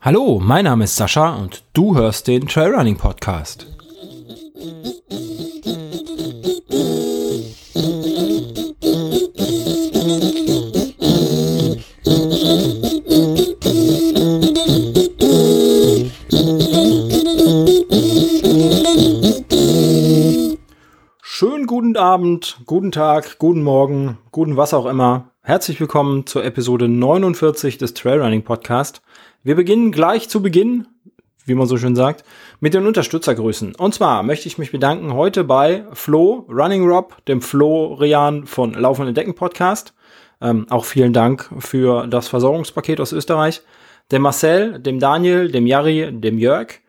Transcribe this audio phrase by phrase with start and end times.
[0.00, 3.66] Hallo, mein Name ist Sascha und du hörst den Trailrunning Podcast.
[21.20, 25.32] Schönen guten Abend, guten Tag, guten Morgen, guten was auch immer.
[25.48, 29.00] Herzlich willkommen zur Episode 49 des Trailrunning Podcast.
[29.44, 30.88] Wir beginnen gleich zu Beginn,
[31.44, 32.24] wie man so schön sagt,
[32.58, 33.76] mit den Unterstützergrüßen.
[33.76, 38.74] Und zwar möchte ich mich bedanken heute bei Flo, Running Rob, dem Flo Rian von
[38.74, 39.94] Laufen Entdecken Podcast.
[40.40, 43.62] Ähm, auch vielen Dank für das Versorgungspaket aus Österreich.
[44.10, 46.80] Dem Marcel, dem Daniel, dem Jari, dem Jörg,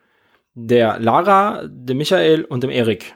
[0.54, 3.14] der Lara, dem Michael und dem Erik.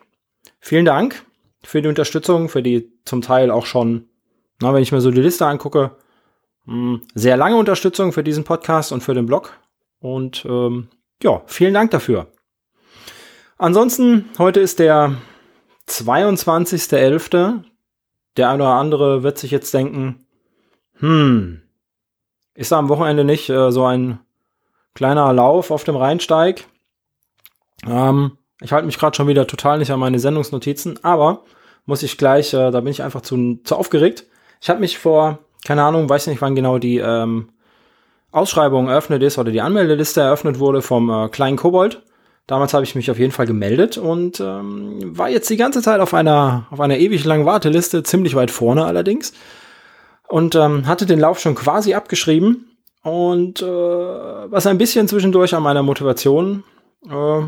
[0.60, 1.26] Vielen Dank
[1.64, 4.06] für die Unterstützung, für die zum Teil auch schon,
[4.62, 5.92] na, wenn ich mir so die Liste angucke,
[6.66, 9.58] hm, sehr lange Unterstützung für diesen Podcast und für den Blog.
[10.00, 10.88] Und ähm,
[11.22, 12.28] ja, vielen Dank dafür.
[13.58, 15.16] Ansonsten, heute ist der
[15.88, 17.62] 22.11.
[18.36, 20.26] Der eine oder andere wird sich jetzt denken,
[20.98, 21.62] hm,
[22.54, 24.20] ist da am Wochenende nicht äh, so ein
[24.94, 26.66] kleiner Lauf auf dem Rheinsteig?
[27.86, 31.42] Ähm, ich halte mich gerade schon wieder total nicht an meine Sendungsnotizen, aber
[31.84, 34.26] muss ich gleich, äh, da bin ich einfach zu, zu aufgeregt.
[34.62, 37.50] Ich habe mich vor keine Ahnung, weiß nicht, wann genau die ähm,
[38.30, 42.02] Ausschreibung eröffnet ist oder die Anmeldeliste eröffnet wurde vom äh, kleinen Kobold.
[42.48, 46.00] Damals habe ich mich auf jeden Fall gemeldet und ähm, war jetzt die ganze Zeit
[46.00, 49.32] auf einer, auf einer ewig langen Warteliste, ziemlich weit vorne allerdings.
[50.28, 52.76] Und ähm, hatte den Lauf schon quasi abgeschrieben.
[53.04, 56.64] Und äh, was ein bisschen zwischendurch an meiner Motivation
[57.08, 57.42] äh,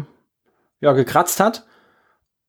[0.81, 1.65] ja, gekratzt hat,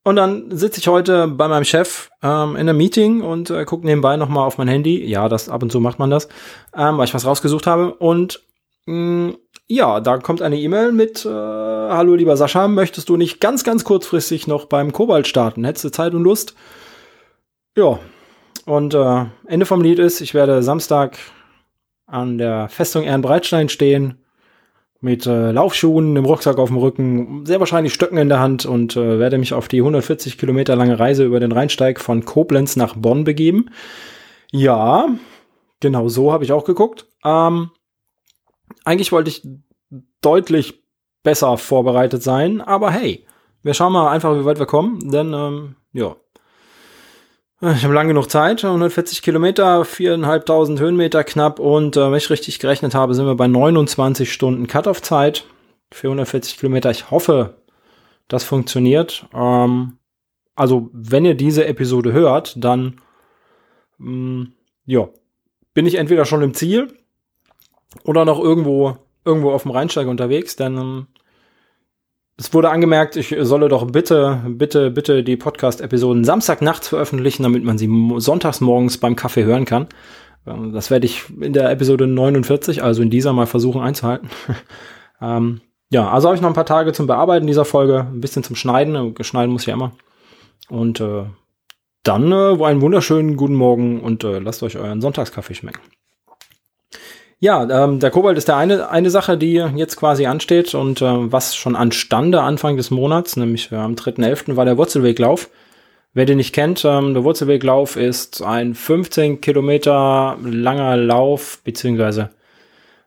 [0.06, 3.84] und dann sitze ich heute bei meinem Chef ähm, in einem Meeting und äh, gucke
[3.84, 5.04] nebenbei nochmal auf mein Handy.
[5.04, 6.28] Ja, das ab und zu macht man das,
[6.76, 7.92] ähm, weil ich was rausgesucht habe.
[7.92, 8.40] Und
[8.86, 13.40] mh, mm, ja, da kommt eine E-Mail mit äh, Hallo lieber Sascha, möchtest du nicht
[13.40, 15.64] ganz, ganz kurzfristig noch beim Kobalt starten?
[15.64, 16.54] Hättest du Zeit und Lust?
[17.76, 17.98] Ja.
[18.64, 21.18] Und äh, Ende vom Lied ist, ich werde Samstag
[22.06, 24.24] an der Festung Ehrenbreitstein stehen
[25.06, 28.96] mit äh, Laufschuhen, dem Rucksack auf dem Rücken, sehr wahrscheinlich Stöcken in der Hand und
[28.96, 32.96] äh, werde mich auf die 140 Kilometer lange Reise über den Rheinsteig von Koblenz nach
[32.96, 33.70] Bonn begeben.
[34.50, 35.06] Ja,
[35.78, 37.06] genau so habe ich auch geguckt.
[37.24, 37.70] Ähm,
[38.84, 39.46] eigentlich wollte ich
[40.22, 40.82] deutlich
[41.22, 43.24] besser vorbereitet sein, aber hey,
[43.62, 46.16] wir schauen mal einfach, wie weit wir kommen, denn ähm, ja,
[47.74, 52.58] ich habe lange genug Zeit, 140 Kilometer, 4.500 Höhenmeter knapp und äh, wenn ich richtig
[52.58, 55.44] gerechnet habe, sind wir bei 29 Stunden Cut-Off-Zeit.
[55.92, 56.90] 440 Kilometer.
[56.90, 57.56] Ich hoffe,
[58.28, 59.26] das funktioniert.
[59.32, 59.98] Ähm,
[60.54, 63.00] also, wenn ihr diese Episode hört, dann
[63.98, 64.52] mh, mm,
[64.86, 65.08] ja,
[65.74, 66.92] bin ich entweder schon im Ziel
[68.04, 71.06] oder noch irgendwo irgendwo auf dem Rheinsteig unterwegs, denn ähm,
[72.38, 77.78] es wurde angemerkt, ich solle doch bitte, bitte, bitte die Podcast-Episoden Samstagnachts veröffentlichen, damit man
[77.78, 77.88] sie
[78.18, 79.86] sonntags morgens beim Kaffee hören kann.
[80.46, 84.28] Ähm, das werde ich in der Episode 49, also in dieser mal versuchen einzuhalten.
[85.22, 88.42] ähm, ja, also habe ich noch ein paar Tage zum Bearbeiten dieser Folge, ein bisschen
[88.42, 89.14] zum Schneiden.
[89.14, 89.92] Geschneiden muss ja immer.
[90.68, 91.24] Und äh,
[92.02, 95.80] dann äh, einen wunderschönen guten Morgen und äh, lasst euch euren Sonntagskaffee schmecken.
[97.38, 101.32] Ja, ähm, der Kobalt ist der eine, eine Sache, die jetzt quasi ansteht und äh,
[101.32, 104.56] was schon anstande Anfang des Monats, nämlich äh, am 3.11.
[104.56, 105.50] war der Wurzelweglauf.
[106.14, 112.30] Wer den nicht kennt, ähm, der Wurzelweglauf ist ein 15 Kilometer langer Lauf, beziehungsweise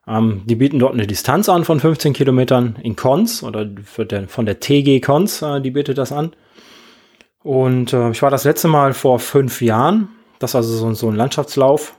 [0.08, 4.46] ähm, die bieten dort eine Distanz an von 15 Kilometern in Cons oder der, von
[4.46, 6.34] der TG Cons, äh, die bietet das an.
[7.42, 10.10] Und äh, ich war das letzte Mal vor fünf Jahren.
[10.38, 11.99] Das ist also so, so ein Landschaftslauf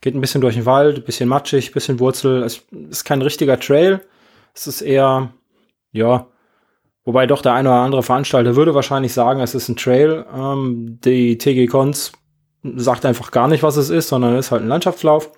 [0.00, 2.42] Geht ein bisschen durch den Wald, ein bisschen matschig, ein bisschen Wurzel.
[2.42, 4.00] Es ist kein richtiger Trail.
[4.54, 5.32] Es ist eher,
[5.92, 6.26] ja,
[7.04, 10.24] wobei doch der eine oder andere Veranstalter würde wahrscheinlich sagen, es ist ein Trail.
[10.34, 12.12] Ähm, die TG Cons
[12.62, 15.30] sagt einfach gar nicht, was es ist, sondern es ist halt ein Landschaftslauf.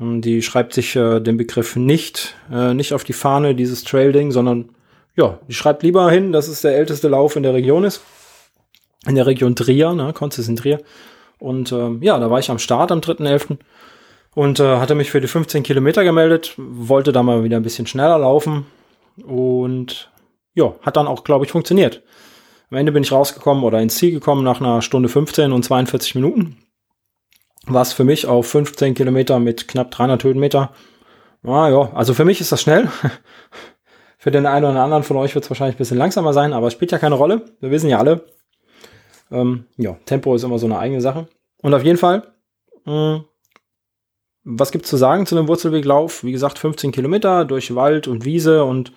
[0.00, 4.30] Ähm, die schreibt sich äh, den Begriff nicht, äh, nicht auf die Fahne, dieses Trail-Ding,
[4.30, 4.70] sondern
[5.16, 8.02] ja, die schreibt lieber hin, dass es der älteste Lauf in der Region ist.
[9.06, 10.80] In der Region Trier, ne, Konz ist in Trier.
[11.38, 13.58] Und ähm, ja, da war ich am Start am 3.11.
[14.34, 17.86] und äh, hatte mich für die 15 Kilometer gemeldet, wollte da mal wieder ein bisschen
[17.86, 18.66] schneller laufen
[19.24, 20.10] und
[20.54, 22.02] ja, hat dann auch, glaube ich, funktioniert.
[22.70, 26.14] Am Ende bin ich rausgekommen oder ins Ziel gekommen nach einer Stunde 15 und 42
[26.16, 26.58] Minuten.
[27.66, 30.72] Was für mich auf 15 Kilometer mit knapp 300 Höhenmeter.
[31.44, 32.90] Ah, ja, also für mich ist das schnell.
[34.18, 36.66] für den einen oder anderen von euch wird es wahrscheinlich ein bisschen langsamer sein, aber
[36.66, 37.44] es spielt ja keine Rolle.
[37.60, 38.26] Wir wissen ja alle,
[39.30, 41.28] ähm, ja, Tempo ist immer so eine eigene Sache.
[41.62, 42.32] Und auf jeden Fall
[42.84, 43.24] mh, mm,
[44.50, 46.24] was gibt's zu sagen zu einem Wurzelweglauf?
[46.24, 48.92] Wie gesagt, 15 Kilometer durch Wald und Wiese und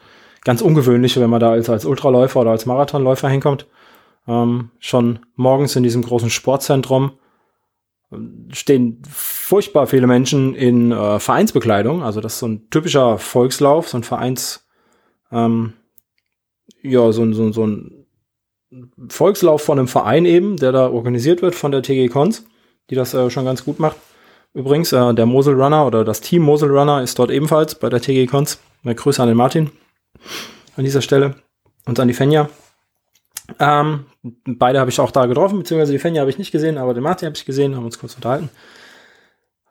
[0.46, 3.68] ganz ungewöhnlich, wenn man da als, als Ultraläufer oder als Marathonläufer hinkommt.
[4.28, 7.12] Ähm, schon morgens in diesem großen Sportzentrum
[8.52, 12.04] stehen furchtbar viele Menschen in äh, Vereinsbekleidung.
[12.04, 14.68] Also das ist so ein typischer Volkslauf, so ein Vereins,
[15.32, 15.74] ähm,
[16.82, 18.01] ja, so, so, so ein
[19.10, 22.46] Volkslauf von einem Verein eben, der da organisiert wird von der TG Cons,
[22.90, 23.98] die das äh, schon ganz gut macht.
[24.54, 28.02] Übrigens, äh, der Mosel Runner oder das Team Mosel Runner ist dort ebenfalls bei der
[28.02, 28.60] TG Cons.
[28.84, 29.72] Meine Grüße an den Martin
[30.78, 31.36] an dieser Stelle
[31.86, 32.50] und an die Fenja.
[33.60, 34.06] Ähm,
[34.46, 37.04] beide habe ich auch da getroffen, beziehungsweise die Fenja habe ich nicht gesehen, aber den
[37.04, 38.50] Martin habe ich gesehen, haben uns kurz unterhalten.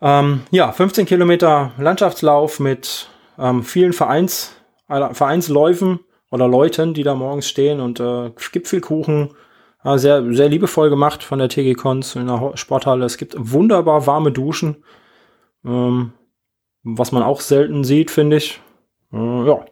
[0.02, 3.08] Ähm, ja, 15 Kilometer Landschaftslauf mit
[3.38, 4.52] ähm, vielen Vereins,
[4.88, 6.00] Vereinsläufen
[6.31, 9.31] oder Leuten, die da morgens stehen und äh, gibt viel Kuchen.
[9.85, 13.05] Äh, sehr, sehr liebevoll gemacht von der TG Cons in der Sporthalle.
[13.05, 14.85] Es gibt wunderbar warme Duschen,
[15.65, 16.12] ähm,
[16.82, 18.61] was man auch selten sieht, finde ich.
[19.12, 19.65] Äh, ja.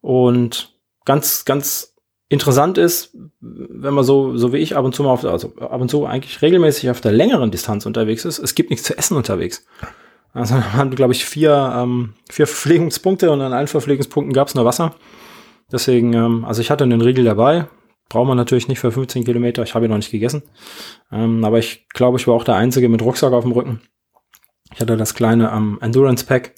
[0.00, 1.94] Und ganz, ganz
[2.28, 5.80] interessant ist, wenn man so, so wie ich ab und zu mal auf, also ab
[5.80, 9.16] und zu eigentlich regelmäßig auf der längeren Distanz unterwegs ist, es gibt nichts zu essen
[9.16, 9.66] unterwegs.
[10.32, 14.54] Also haben wir, glaube ich, vier, ähm, vier Verpflegungspunkte und an allen Verpflegungspunkten gab es
[14.54, 14.94] nur Wasser.
[15.74, 17.66] Deswegen, ähm, also ich hatte einen Riegel dabei.
[18.08, 19.64] Braucht man natürlich nicht für 15 Kilometer.
[19.64, 20.42] Ich habe ihn noch nicht gegessen.
[21.10, 23.80] Ähm, aber ich glaube, ich war auch der Einzige mit Rucksack auf dem Rücken.
[24.72, 26.54] Ich hatte das kleine ähm, Endurance Pack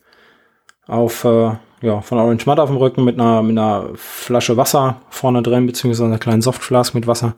[0.86, 5.00] auf äh, ja, von Orange Mud auf dem Rücken mit einer, mit einer Flasche Wasser
[5.08, 7.36] vorne drin, beziehungsweise einer kleinen Softflask mit Wasser,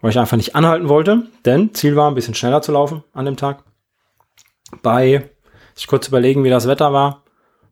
[0.00, 3.26] weil ich einfach nicht anhalten wollte, denn Ziel war, ein bisschen schneller zu laufen an
[3.26, 3.64] dem Tag.
[4.82, 5.30] Bei,
[5.76, 7.22] ich kurz überlegen, wie das Wetter war,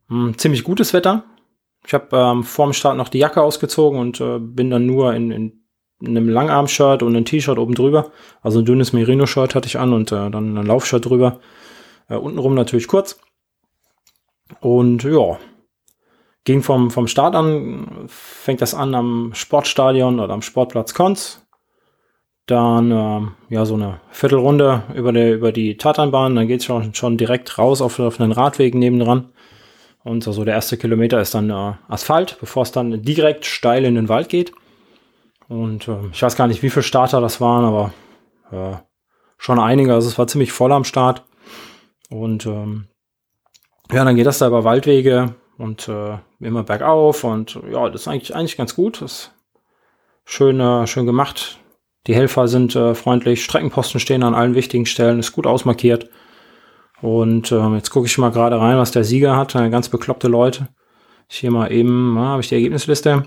[0.08, 1.24] hm, ziemlich gutes Wetter.
[1.86, 5.14] Ich habe ähm, vor dem Start noch die Jacke ausgezogen und äh, bin dann nur
[5.14, 5.64] in, in,
[6.00, 8.10] in einem Langarm-Shirt und ein T-Shirt oben drüber.
[8.42, 11.40] Also ein dünnes Merino-Shirt hatte ich an und äh, dann ein Laufshirt drüber.
[12.08, 13.20] Äh, untenrum natürlich kurz.
[14.60, 15.38] Und ja,
[16.44, 21.40] ging vom, vom Start an, fängt das an am Sportstadion oder am Sportplatz Konz.
[22.46, 27.16] Dann äh, ja so eine Viertelrunde über, der, über die Tatanbahn, dann geht's schon, schon
[27.16, 29.32] direkt raus auf, auf einen Radweg nebendran.
[30.04, 33.94] Und also der erste Kilometer ist dann äh, Asphalt, bevor es dann direkt steil in
[33.94, 34.52] den Wald geht.
[35.48, 37.92] Und äh, ich weiß gar nicht, wie viele Starter das waren, aber
[38.52, 38.76] äh,
[39.38, 39.94] schon einige.
[39.94, 41.24] Also es war ziemlich voll am Start.
[42.10, 42.86] Und ähm,
[43.90, 48.08] ja, dann geht das da über Waldwege und äh, immer bergauf und ja, das ist
[48.08, 49.00] eigentlich, eigentlich ganz gut.
[49.00, 49.32] Das ist
[50.24, 51.58] schön, äh, schön gemacht.
[52.06, 56.10] Die Helfer sind äh, freundlich, Streckenposten stehen an allen wichtigen Stellen, ist gut ausmarkiert.
[57.04, 59.54] Und äh, jetzt gucke ich mal gerade rein, was der Sieger hat.
[59.54, 60.68] Äh, ganz bekloppte Leute.
[61.28, 63.24] Ich hier mal eben, ah, habe ich die Ergebnisliste.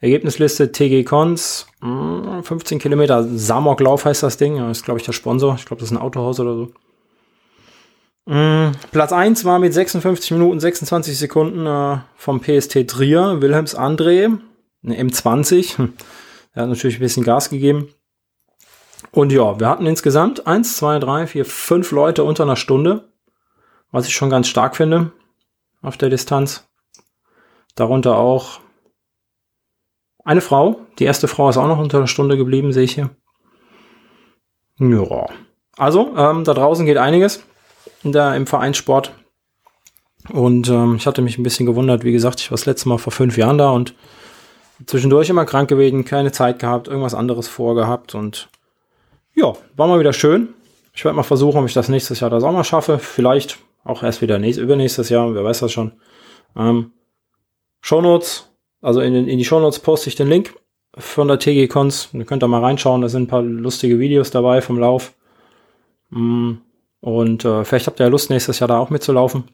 [0.00, 4.56] Ergebnisliste TG Cons, 15 hm, Kilometer Samoklauf heißt das Ding.
[4.70, 5.54] Ist, glaube ich, der Sponsor.
[5.54, 6.72] Ich glaube, das ist ein Autohaus oder so.
[8.24, 14.36] Mm, Platz 1 war mit 56 Minuten 26 Sekunden äh, vom PST Trier, Wilhelms André,
[14.84, 15.78] eine M20.
[15.78, 15.92] Hm.
[16.54, 17.88] Er hat natürlich ein bisschen Gas gegeben.
[19.12, 23.08] Und ja, wir hatten insgesamt 1, 2, 3, 4, 5 Leute unter einer Stunde,
[23.90, 25.12] was ich schon ganz stark finde
[25.82, 26.68] auf der Distanz.
[27.74, 28.60] Darunter auch
[30.24, 30.80] eine Frau.
[30.98, 33.10] Die erste Frau ist auch noch unter einer Stunde geblieben, sehe ich hier.
[34.78, 35.26] Ja.
[35.76, 37.44] Also, ähm, da draußen geht einiges
[38.12, 39.12] da im Vereinssport.
[40.30, 42.98] Und ähm, ich hatte mich ein bisschen gewundert, wie gesagt, ich war das letzte Mal
[42.98, 43.94] vor fünf Jahren da und
[44.84, 48.48] zwischendurch immer krank gewesen, keine Zeit gehabt, irgendwas anderes vorgehabt und
[49.36, 50.54] ja, war mal wieder schön.
[50.92, 52.98] Ich werde mal versuchen, ob ich das nächstes Jahr das auch mal schaffe.
[52.98, 55.92] Vielleicht auch erst wieder nächst, übernächstes Jahr, wer weiß das schon.
[56.56, 56.92] Ähm,
[57.82, 58.50] Shownotes,
[58.80, 60.54] also in, in die Shownotes poste ich den Link
[60.96, 62.08] von der TG Cons.
[62.12, 65.12] Ihr könnt da mal reinschauen, da sind ein paar lustige Videos dabei vom Lauf.
[66.10, 66.54] Mm,
[67.00, 69.44] und äh, vielleicht habt ihr ja Lust, nächstes Jahr da auch mitzulaufen.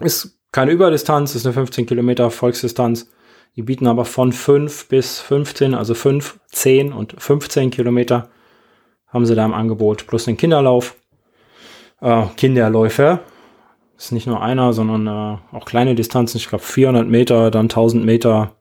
[0.00, 3.10] Ist keine Überdistanz, ist eine 15 Kilometer Volksdistanz.
[3.56, 8.30] Die bieten aber von 5 bis 15, also 5, 10 und 15 Kilometer
[9.08, 10.96] haben sie da im Angebot, plus den Kinderlauf.
[12.00, 13.20] Äh, Kinderläufe.
[13.96, 16.36] Ist nicht nur einer, sondern äh, auch kleine Distanzen.
[16.36, 18.56] Ich glaube 400 Meter, dann 1000 Meter.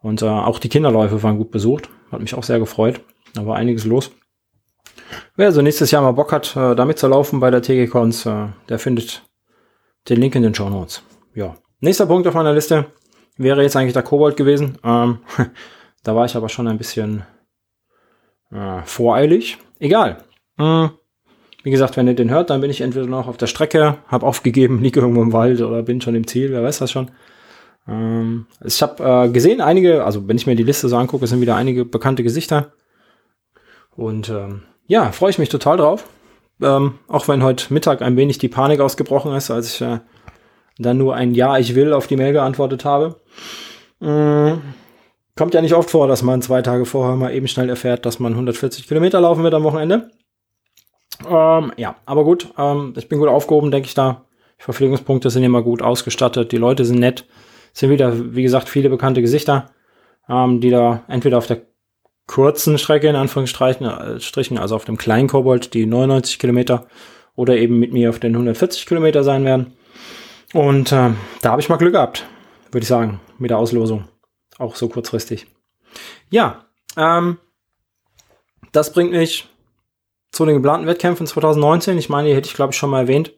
[0.00, 1.90] Und äh, auch die Kinderläufe waren gut besucht.
[2.10, 3.00] Hat mich auch sehr gefreut.
[3.34, 4.10] Da war einiges los.
[5.36, 8.46] Wer also nächstes Jahr mal Bock hat, äh, damit zu laufen bei der TG-Cons, äh,
[8.68, 9.22] der findet
[10.08, 11.02] den Link in den Show Notes.
[11.34, 11.56] Ja.
[11.80, 12.86] Nächster Punkt auf meiner Liste
[13.36, 14.78] wäre jetzt eigentlich der Kobold gewesen.
[14.84, 15.18] Ähm,
[16.04, 17.24] da war ich aber schon ein bisschen
[18.50, 19.58] äh, voreilig.
[19.78, 20.18] Egal.
[20.58, 20.90] Hm.
[21.62, 24.26] Wie gesagt, wenn ihr den hört, dann bin ich entweder noch auf der Strecke, habe
[24.26, 27.10] aufgegeben, liege irgendwo im Wald oder bin schon im Ziel, wer weiß das schon.
[27.88, 31.40] Ähm, ich habe äh, gesehen, einige, also wenn ich mir die Liste so angucke, sind
[31.40, 32.72] wieder einige bekannte Gesichter.
[33.96, 36.08] Und ähm, ja, freue ich mich total drauf.
[36.62, 40.00] Ähm, auch wenn heute Mittag ein wenig die Panik ausgebrochen ist, als ich äh,
[40.78, 43.20] dann nur ein Ja, ich will auf die Mail geantwortet habe.
[44.00, 44.60] Mhm.
[45.36, 48.20] Kommt ja nicht oft vor, dass man zwei Tage vorher mal eben schnell erfährt, dass
[48.20, 50.10] man 140 Kilometer laufen wird am Wochenende.
[51.28, 54.24] Ähm, ja, aber gut, ähm, ich bin gut aufgehoben, denke ich da.
[54.58, 57.26] Die Verpflegungspunkte sind immer gut ausgestattet, die Leute sind nett,
[57.72, 59.70] sind wieder, wie gesagt, viele bekannte Gesichter,
[60.28, 61.62] ähm, die da entweder auf der
[62.26, 66.86] kurzen Strecke in Anführungsstrichen, also auf dem kleinen Kobold, die 99 Kilometer,
[67.36, 69.76] oder eben mit mir auf den 140 Kilometer sein werden.
[70.52, 71.10] Und äh,
[71.42, 72.24] da habe ich mal Glück gehabt,
[72.70, 74.04] würde ich sagen, mit der Auslosung.
[74.58, 75.46] Auch so kurzfristig.
[76.30, 76.64] Ja,
[76.96, 77.38] ähm,
[78.72, 79.48] das bringt mich
[80.32, 81.98] zu den geplanten Wettkämpfen 2019.
[81.98, 83.32] Ich meine, die hätte ich, glaube ich, schon mal erwähnt.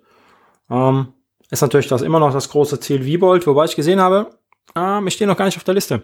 [0.71, 1.13] Ähm,
[1.51, 4.31] ist natürlich das immer noch das große Ziel Wiebold, wobei ich gesehen habe,
[4.75, 6.03] ähm, ich stehe noch gar nicht auf der Liste.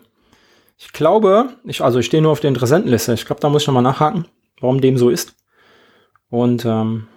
[0.78, 3.14] Ich glaube, ich, also ich stehe nur auf der Interessentenliste.
[3.14, 4.26] Ich glaube, da muss ich nochmal nachhaken,
[4.60, 5.34] warum dem so ist.
[6.28, 7.08] Und ähm,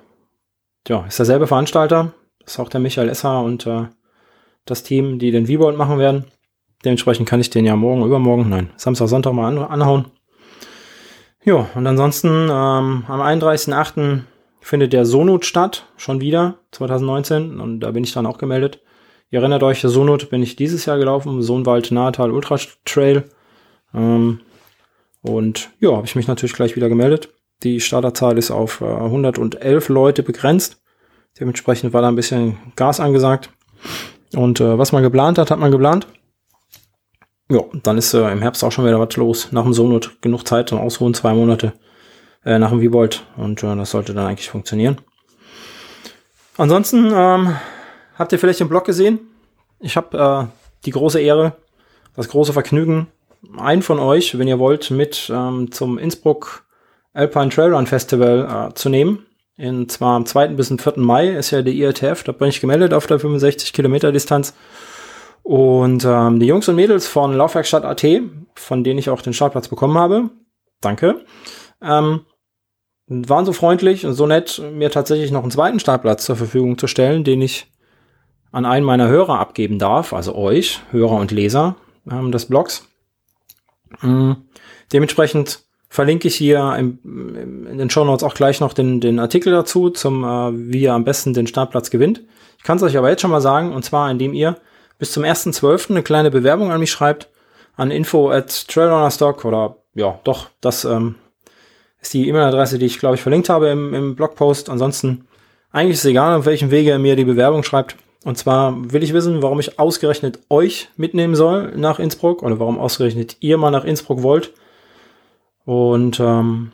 [0.87, 2.13] ja, ist derselbe Veranstalter.
[2.39, 3.87] Das ist auch der Michael Esser und äh,
[4.65, 6.25] das Team, die den Wiebold machen werden.
[6.86, 10.06] Dementsprechend kann ich den ja morgen, übermorgen, nein, Samstag, Sonntag mal an, anhauen.
[11.44, 14.22] Ja, und ansonsten ähm, am 31.08.
[14.62, 18.82] findet der Sonut statt, schon wieder, 2019, und da bin ich dann auch gemeldet.
[19.32, 23.24] Ihr erinnert euch, der Sonut bin ich dieses Jahr gelaufen, Sohnwald Nahetal Ultra Trail.
[23.94, 24.42] Ähm,
[25.22, 27.30] und ja, habe ich mich natürlich gleich wieder gemeldet.
[27.63, 30.82] Die Starterzahl ist auf äh, 111 Leute begrenzt.
[31.39, 33.50] Dementsprechend war da ein bisschen Gas angesagt.
[34.36, 36.08] Und äh, was man geplant hat, hat man geplant.
[37.49, 39.51] Ja, dann ist äh, im Herbst auch schon wieder was los.
[39.51, 41.73] Nach dem Sonut genug Zeit zum Ausruhen, zwei Monate
[42.43, 43.25] äh, nach dem Wiebold.
[43.37, 44.97] Und äh, das sollte dann eigentlich funktionieren.
[46.57, 47.55] Ansonsten ähm,
[48.17, 49.19] habt ihr vielleicht den Blog gesehen.
[49.79, 51.53] Ich habe äh, die große Ehre,
[52.15, 53.07] das große Vergnügen,
[53.57, 56.63] einen von euch, wenn ihr wollt, mit ähm, zum Innsbruck
[57.13, 59.25] Alpine Trailrun Festival äh, zu nehmen.
[59.57, 60.49] Und zwar am 2.
[60.49, 60.93] bis zum 4.
[60.97, 64.53] Mai ist ja der IRTF, da bin ich gemeldet auf der 65 Kilometer Distanz.
[65.45, 68.03] Und ähm, die Jungs und Mädels von Laufwerkstatt AT,
[68.55, 70.31] von denen ich auch den Startplatz bekommen habe,
[70.81, 71.23] danke,
[71.83, 72.21] ähm,
[73.05, 76.87] waren so freundlich und so nett, mir tatsächlich noch einen zweiten Startplatz zur Verfügung zu
[76.87, 77.71] stellen, den ich
[78.51, 81.75] an einen meiner Hörer abgeben darf, also euch, Hörer und Leser
[82.09, 82.87] ähm, des Blogs.
[84.01, 84.47] Ähm,
[84.93, 85.59] dementsprechend
[85.89, 89.91] verlinke ich hier im, in den Show Notes auch gleich noch den, den Artikel dazu,
[89.91, 92.23] zum äh, wie ihr am besten den Startplatz gewinnt.
[92.57, 94.57] Ich kann es euch aber jetzt schon mal sagen, und zwar indem ihr
[94.97, 95.91] bis zum 1.12.
[95.91, 97.29] eine kleine Bewerbung an mich schreibt,
[97.75, 101.15] an info at trailrunnerstock oder ja, doch, das ähm,
[102.01, 104.69] ist die E-Mail-Adresse, die ich glaube ich verlinkt habe im, im Blogpost.
[104.69, 105.27] Ansonsten
[105.71, 107.97] eigentlich ist es egal, auf welchem Wege ihr mir die Bewerbung schreibt.
[108.23, 112.79] Und zwar will ich wissen, warum ich ausgerechnet euch mitnehmen soll nach Innsbruck oder warum
[112.79, 114.51] ausgerechnet ihr mal nach Innsbruck wollt.
[115.65, 116.71] Und ähm,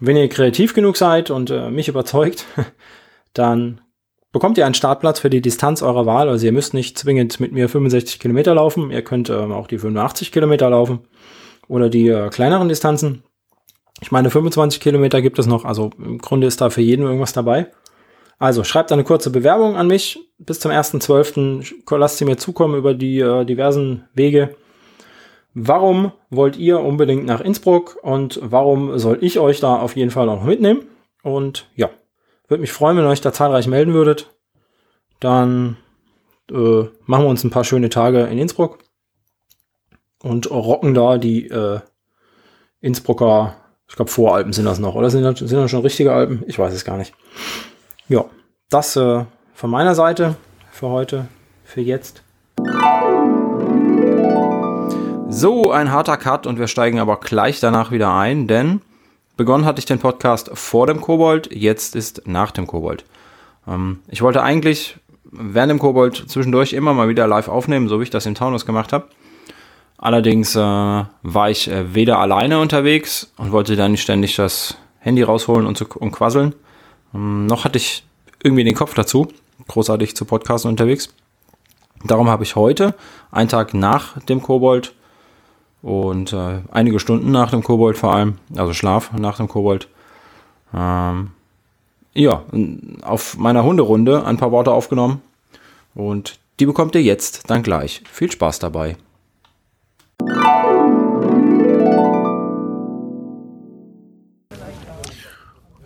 [0.00, 2.46] wenn ihr kreativ genug seid und äh, mich überzeugt,
[3.34, 3.80] dann
[4.34, 6.28] bekommt ihr einen Startplatz für die Distanz eurer Wahl.
[6.28, 8.90] Also ihr müsst nicht zwingend mit mir 65 Kilometer laufen.
[8.90, 10.98] Ihr könnt ähm, auch die 85 Kilometer laufen
[11.68, 13.22] oder die äh, kleineren Distanzen.
[14.02, 15.64] Ich meine, 25 Kilometer gibt es noch.
[15.64, 17.70] Also im Grunde ist da für jeden irgendwas dabei.
[18.40, 20.18] Also schreibt eine kurze Bewerbung an mich.
[20.38, 21.96] Bis zum 1.12.
[21.96, 24.56] lasst sie mir zukommen über die äh, diversen Wege.
[25.54, 30.26] Warum wollt ihr unbedingt nach Innsbruck und warum soll ich euch da auf jeden Fall
[30.26, 30.88] noch mitnehmen?
[31.22, 31.90] Und ja,
[32.48, 34.30] würde mich freuen, wenn ihr euch da zahlreich melden würdet.
[35.20, 35.76] Dann
[36.50, 38.78] äh, machen wir uns ein paar schöne Tage in Innsbruck
[40.22, 41.80] und rocken da die äh,
[42.80, 43.56] Innsbrucker,
[43.88, 46.42] ich glaube Voralpen sind das noch, oder sind das, sind das schon richtige Alpen?
[46.46, 47.14] Ich weiß es gar nicht.
[48.08, 48.26] Ja,
[48.68, 49.24] das äh,
[49.54, 50.36] von meiner Seite
[50.70, 51.28] für heute,
[51.64, 52.22] für jetzt.
[55.28, 58.82] So, ein harter Cut und wir steigen aber gleich danach wieder ein, denn
[59.36, 63.04] begonnen hatte ich den Podcast vor dem Kobold, jetzt ist nach dem Kobold.
[63.66, 68.04] Ähm, ich wollte eigentlich während dem Kobold zwischendurch immer mal wieder live aufnehmen, so wie
[68.04, 69.08] ich das in Taunus gemacht habe.
[69.98, 75.22] Allerdings äh, war ich äh, weder alleine unterwegs und wollte dann nicht ständig das Handy
[75.22, 76.54] rausholen und, zu, und quasseln.
[77.14, 78.04] Ähm, noch hatte ich
[78.42, 79.28] irgendwie den Kopf dazu,
[79.68, 81.08] großartig zu Podcasten unterwegs.
[82.04, 82.94] Darum habe ich heute,
[83.30, 84.94] einen Tag nach dem Kobold
[85.84, 89.86] und äh, einige Stunden nach dem Kobold vor allem, also Schlaf nach dem Kobold,
[90.74, 91.32] ähm,
[92.14, 92.42] ja,
[93.02, 95.20] auf meiner Hunderunde ein paar Worte aufgenommen
[95.94, 98.02] und die bekommt ihr jetzt dann gleich.
[98.10, 98.96] Viel Spaß dabei.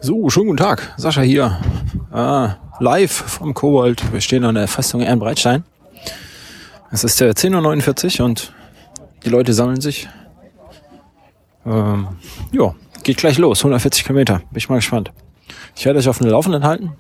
[0.01, 0.95] So, schönen guten Tag.
[0.97, 1.59] Sascha hier.
[2.13, 4.13] Ah, live vom Kobold.
[4.13, 5.65] Wir stehen an der Festung Ehrenbreitstein.
[6.93, 8.53] Es ist der 10.49 Uhr und
[9.29, 10.09] die Leute sammeln sich.
[11.67, 12.09] Ähm,
[12.51, 13.61] ja, geht gleich los.
[13.61, 14.39] 140 Kilometer.
[14.39, 15.13] Bin ich mal gespannt.
[15.77, 16.95] Ich werde euch auf den Laufenden halten.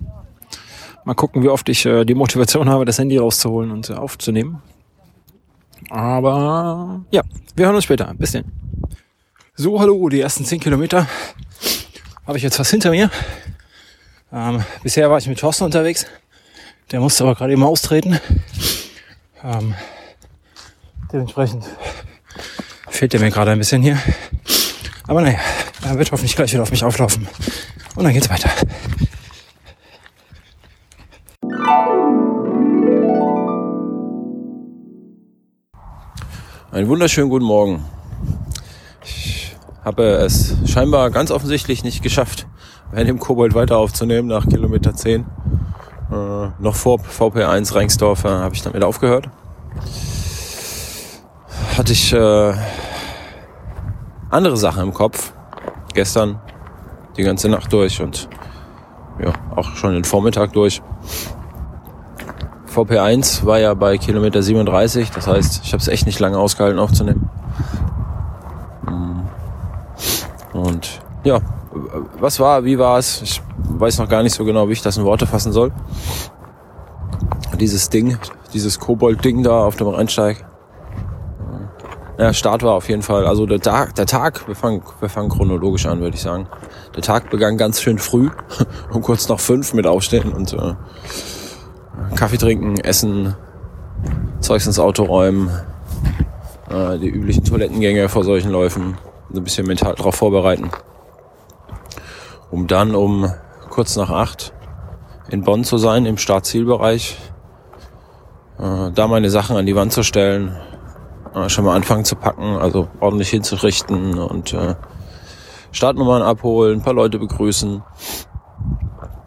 [1.05, 4.61] Mal gucken, wie oft ich äh, die Motivation habe, das Handy rauszuholen und äh, aufzunehmen.
[5.89, 7.23] Aber ja,
[7.57, 8.13] wir hören uns später.
[8.19, 8.45] Bis dann.
[9.55, 11.07] So, hallo, die ersten 10 Kilometer
[12.27, 13.11] habe ich jetzt was hinter mir.
[14.31, 16.05] Ähm, bisher war ich mit Thorsten unterwegs.
[16.93, 18.21] Der musste aber gerade eben austreten.
[19.43, 19.75] Ähm,
[21.11, 21.65] dementsprechend
[22.99, 23.97] fehlt der mir gerade ein bisschen hier.
[25.07, 25.38] Aber naja,
[25.85, 27.28] er wird hoffentlich gleich wieder auf mich auflaufen.
[27.95, 28.50] Und dann geht's weiter.
[36.73, 37.85] Einen wunderschönen guten Morgen.
[39.05, 42.49] Ich habe es scheinbar ganz offensichtlich nicht geschafft,
[42.90, 45.21] bei dem Kobold weiter aufzunehmen nach Kilometer 10.
[45.21, 45.25] Äh,
[46.59, 49.28] noch vor VP1 Reingsdorf äh, habe ich damit aufgehört.
[51.76, 52.55] Hatte ich äh,
[54.31, 55.33] andere Sachen im Kopf.
[55.95, 56.41] Gestern
[57.17, 58.29] die ganze Nacht durch und
[59.19, 60.83] ja, auch schon den Vormittag durch.
[62.73, 66.79] VP1 war ja bei Kilometer 37, das heißt, ich habe es echt nicht lange ausgehalten
[66.79, 67.29] aufzunehmen.
[68.87, 70.57] Mm.
[70.57, 71.41] Und ja,
[72.21, 73.23] was war, wie war es?
[73.23, 75.73] Ich weiß noch gar nicht so genau, wie ich das in Worte fassen soll.
[77.59, 78.19] Dieses Ding,
[78.53, 80.48] dieses Kobold-Ding da auf dem Rennsteig.
[82.19, 83.27] Ja, Start war auf jeden Fall.
[83.27, 86.49] Also der Tag, der Tag, wir fangen, wir fangen chronologisch an, würde ich sagen.
[86.97, 88.29] Der Tag begann ganz schön früh,
[88.93, 90.75] um kurz nach fünf mit Aufstehen und äh,
[92.17, 93.37] Kaffee trinken, essen,
[94.41, 95.49] Zeugs ins Auto räumen,
[96.69, 98.99] äh, die üblichen Toilettengänge vor solchen Läufen,
[99.33, 100.71] ein bisschen mental darauf vorbereiten,
[102.51, 103.33] um dann um
[103.71, 104.53] kurz nach acht
[105.31, 107.17] in Bonn zu sein, im Startzielbereich,
[108.59, 110.59] äh, da meine Sachen an die Wand zu stellen,
[111.35, 114.75] äh, schon mal anfangen zu packen, also ordentlich hinzurichten und äh,
[115.73, 117.83] Startnummern abholen, ein paar Leute begrüßen,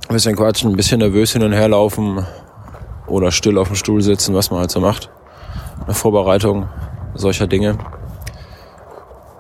[0.07, 2.25] ein bisschen quatschen, ein bisschen nervös hin und her laufen,
[3.11, 5.09] oder still auf dem Stuhl sitzen, was man halt so macht.
[5.85, 6.67] Eine Vorbereitung
[7.13, 7.77] solcher Dinge.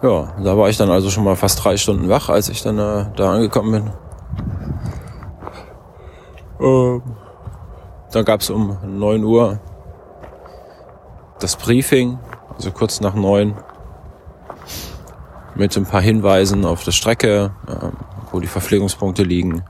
[0.01, 2.77] Ja, da war ich dann also schon mal fast drei Stunden wach, als ich dann
[2.79, 3.91] äh, da angekommen bin.
[6.59, 7.03] Ähm,
[8.11, 9.59] dann gab es um neun Uhr
[11.39, 12.19] das Briefing,
[12.61, 13.55] also kurz nach neun,
[15.55, 17.87] mit ein paar Hinweisen auf der Strecke, äh,
[18.31, 19.63] wo die Verpflegungspunkte liegen,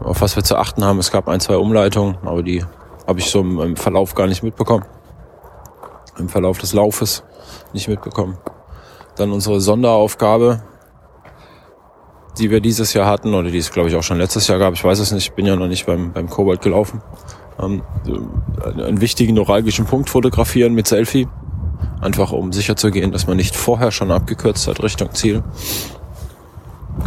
[0.00, 0.98] auf was wir zu achten haben.
[0.98, 2.64] Es gab ein, zwei Umleitungen, aber die
[3.06, 4.84] habe ich so im, Verlauf gar nicht mitbekommen.
[6.18, 7.22] Im Verlauf des Laufes
[7.72, 8.36] nicht mitbekommen.
[9.14, 10.64] Dann unsere Sonderaufgabe,
[12.38, 14.74] die wir dieses Jahr hatten, oder die es glaube ich auch schon letztes Jahr gab,
[14.74, 17.00] ich weiß es nicht, ich bin ja noch nicht beim, beim Kobold gelaufen.
[17.60, 17.82] Ähm,
[18.64, 21.28] einen wichtigen neuralgischen Punkt fotografieren mit Selfie.
[22.00, 25.42] Einfach um sicher zu gehen, dass man nicht vorher schon abgekürzt hat Richtung Ziel.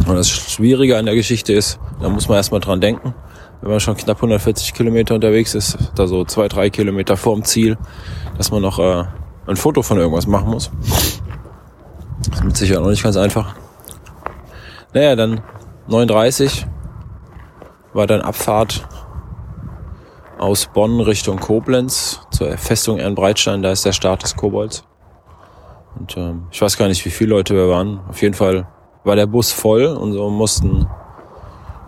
[0.06, 3.14] Und das Schwierige an der Geschichte ist, da muss man erstmal dran denken,
[3.60, 7.78] wenn man schon knapp 140 Kilometer unterwegs ist, da so zwei, drei Kilometer vorm Ziel,
[8.36, 9.04] dass man noch äh,
[9.46, 10.70] ein Foto von irgendwas machen muss.
[12.30, 13.54] Das ist mit Sicherheit noch nicht ganz einfach.
[14.92, 15.40] Naja, dann
[15.88, 16.66] 39
[17.92, 18.86] war dann Abfahrt
[20.44, 23.62] aus Bonn Richtung Koblenz zur Festung Ehrenbreitstein.
[23.62, 24.84] Da ist der Start des Kobolds.
[25.98, 28.00] Und ähm, ich weiß gar nicht, wie viele Leute wir waren.
[28.10, 28.68] Auf jeden Fall
[29.04, 30.86] war der Bus voll und so mussten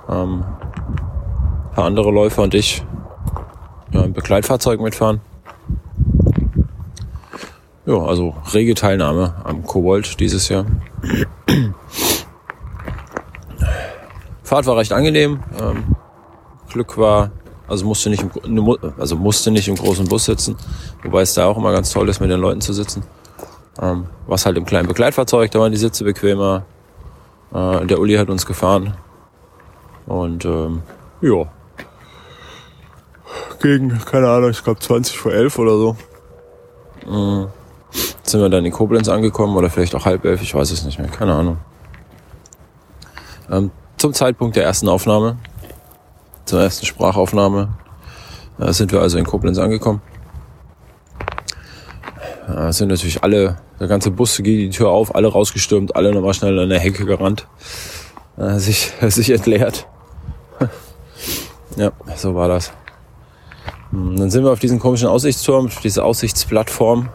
[0.09, 2.83] ähm, ein paar andere Läufer und ich
[3.93, 5.21] ja, im Begleitfahrzeug mitfahren.
[7.85, 10.65] Ja, also rege Teilnahme am Kobold dieses Jahr.
[14.43, 15.41] Fahrt war recht angenehm.
[15.61, 15.95] Ähm,
[16.71, 17.33] Glück war,
[17.69, 20.57] also musste nicht im, also musste nicht im großen Bus sitzen,
[21.03, 23.03] wobei es da auch immer ganz toll ist, mit den Leuten zu sitzen.
[23.81, 26.65] Ähm, was halt im kleinen Begleitfahrzeug, da waren die Sitze bequemer,
[27.53, 28.95] äh, der Uli hat uns gefahren.
[30.07, 30.83] Und ähm,
[31.21, 31.45] ja.
[33.61, 35.97] Gegen, keine Ahnung, ich glaube 20 vor 11 oder so.
[37.07, 37.49] Mhm.
[38.23, 40.99] Sind wir dann in Koblenz angekommen oder vielleicht auch halb elf, ich weiß es nicht
[40.99, 41.59] mehr, keine Ahnung.
[43.51, 45.37] Ähm, zum Zeitpunkt der ersten Aufnahme,
[46.47, 47.77] zur ersten Sprachaufnahme,
[48.59, 50.01] äh, sind wir also in Koblenz angekommen.
[52.49, 56.33] Äh, sind natürlich alle der ganze Bus geht die Tür auf, alle rausgestürmt, alle nochmal
[56.33, 57.47] schnell an der Hecke gerannt,
[58.37, 59.87] sich, sich entleert.
[61.77, 62.73] ja, so war das.
[63.91, 67.11] Hm, dann sind wir auf diesen komischen Aussichtsturm, diese Aussichtsplattform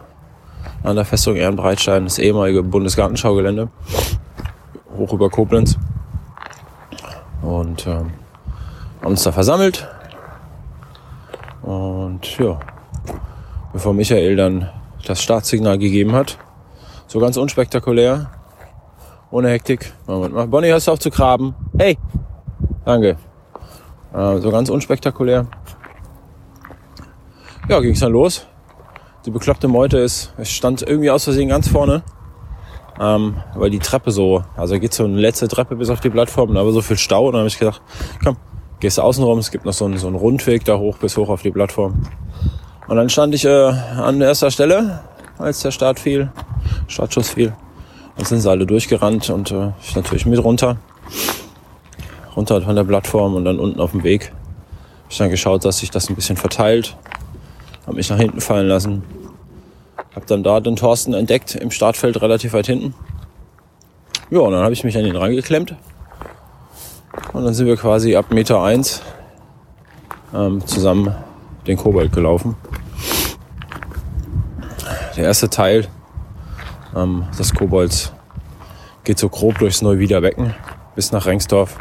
[0.84, 3.68] an der Festung Ehrenbreitstein, das ehemalige Bundesgartenschaugelände,
[4.96, 5.78] hoch über Koblenz.
[7.42, 8.12] Und ähm,
[9.04, 9.88] uns da versammelt.
[11.62, 12.58] Und ja,
[13.72, 14.70] bevor Michael dann
[15.06, 16.38] das Startsignal gegeben hat,
[17.06, 18.30] so ganz unspektakulär.
[19.30, 19.92] Ohne Hektik.
[20.06, 20.46] Moment mal.
[20.46, 21.54] Bonnie, hörst du auf zu graben?
[21.78, 21.96] Hey!
[22.84, 23.16] Danke.
[24.12, 25.46] Äh, so ganz unspektakulär.
[27.68, 28.46] Ja, ging es dann los.
[29.24, 32.02] Die bekloppte Meute ist, es stand irgendwie aus Versehen ganz vorne.
[33.00, 36.54] Ähm, weil die Treppe so, also geht so eine letzte Treppe bis auf die Plattform,
[36.56, 37.26] aber so viel Stau.
[37.26, 37.80] Und dann habe ich gedacht,
[38.22, 38.36] komm,
[38.82, 41.16] gehst du außen rum, es gibt noch so einen, so einen Rundweg da hoch bis
[41.16, 42.02] hoch auf die Plattform.
[42.88, 45.04] Und dann stand ich äh, an erster Stelle,
[45.38, 46.32] als der Start fiel,
[46.88, 47.52] Startschuss fiel.
[48.16, 50.78] Dann sind sie alle durchgerannt und äh, ich natürlich mit runter.
[52.34, 54.32] Runter von der Plattform und dann unten auf dem Weg.
[55.08, 56.96] Ich dann geschaut, dass sich das ein bisschen verteilt.
[57.86, 59.04] Hab mich nach hinten fallen lassen.
[60.12, 62.94] Hab dann da den Thorsten entdeckt im Startfeld relativ weit hinten.
[64.30, 65.76] Ja, und dann habe ich mich an ihn rangeklemmt.
[67.32, 69.02] Und dann sind wir quasi ab Meter eins
[70.34, 71.14] ähm, zusammen
[71.66, 72.56] den Kobold gelaufen.
[75.16, 75.88] Der erste Teil
[76.96, 78.12] ähm, des Kobolds
[79.04, 80.54] geht so grob durchs Neuwieder Becken
[80.94, 81.78] bis nach Rengsdorf.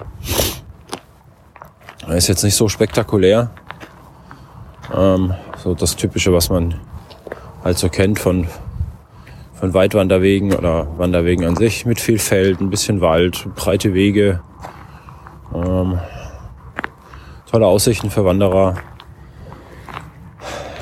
[2.07, 3.51] Er ist jetzt nicht so spektakulär.
[4.93, 6.75] Ähm, so das Typische, was man
[7.63, 8.47] halt so kennt von,
[9.53, 14.41] von Weitwanderwegen oder Wanderwegen an sich, mit viel Feld, ein bisschen Wald, breite Wege,
[15.53, 15.99] ähm,
[17.49, 18.75] tolle Aussichten für Wanderer.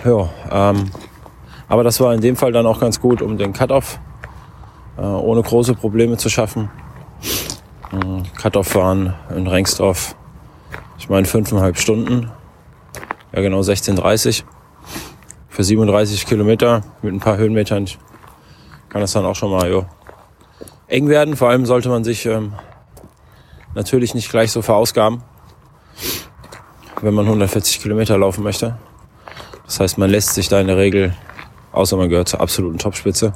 [0.05, 0.91] Ja, ähm,
[1.67, 3.99] aber das war in dem Fall dann auch ganz gut, um den Cut-Off
[4.97, 6.69] äh, ohne große Probleme zu schaffen.
[7.91, 10.15] Ähm, Cut-Off waren in Rengsdorf,
[10.97, 12.31] ich meine, fünfeinhalb Stunden.
[13.31, 14.43] Ja, genau 16,30
[15.47, 17.85] für 37 Kilometer mit ein paar Höhenmetern
[18.89, 19.85] kann das dann auch schon mal jo,
[20.87, 21.35] eng werden.
[21.35, 22.53] Vor allem sollte man sich ähm,
[23.79, 25.23] natürlich nicht gleich so verausgaben,
[27.01, 28.77] wenn man 140 Kilometer laufen möchte.
[29.65, 31.15] Das heißt, man lässt sich da in der Regel,
[31.71, 33.33] außer man gehört zur absoluten Topspitze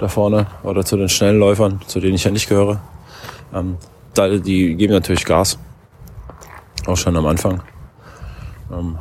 [0.00, 2.80] da vorne oder zu den schnellen Läufern, zu denen ich ja nicht gehöre,
[3.54, 3.76] ähm,
[4.12, 5.56] da, die geben natürlich Gas.
[6.86, 7.62] Auch schon am Anfang.
[8.72, 8.98] Ähm,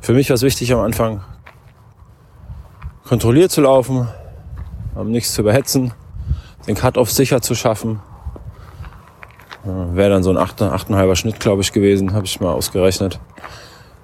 [0.00, 1.20] für mich war es wichtig am Anfang,
[3.06, 4.08] kontrolliert zu laufen,
[4.98, 5.92] ähm, nichts zu überhetzen,
[6.66, 8.00] den Cut-Off sicher zu schaffen.
[9.66, 13.18] Äh, Wäre dann so ein 8,5er Schnitt, glaube ich, gewesen, habe ich mal ausgerechnet,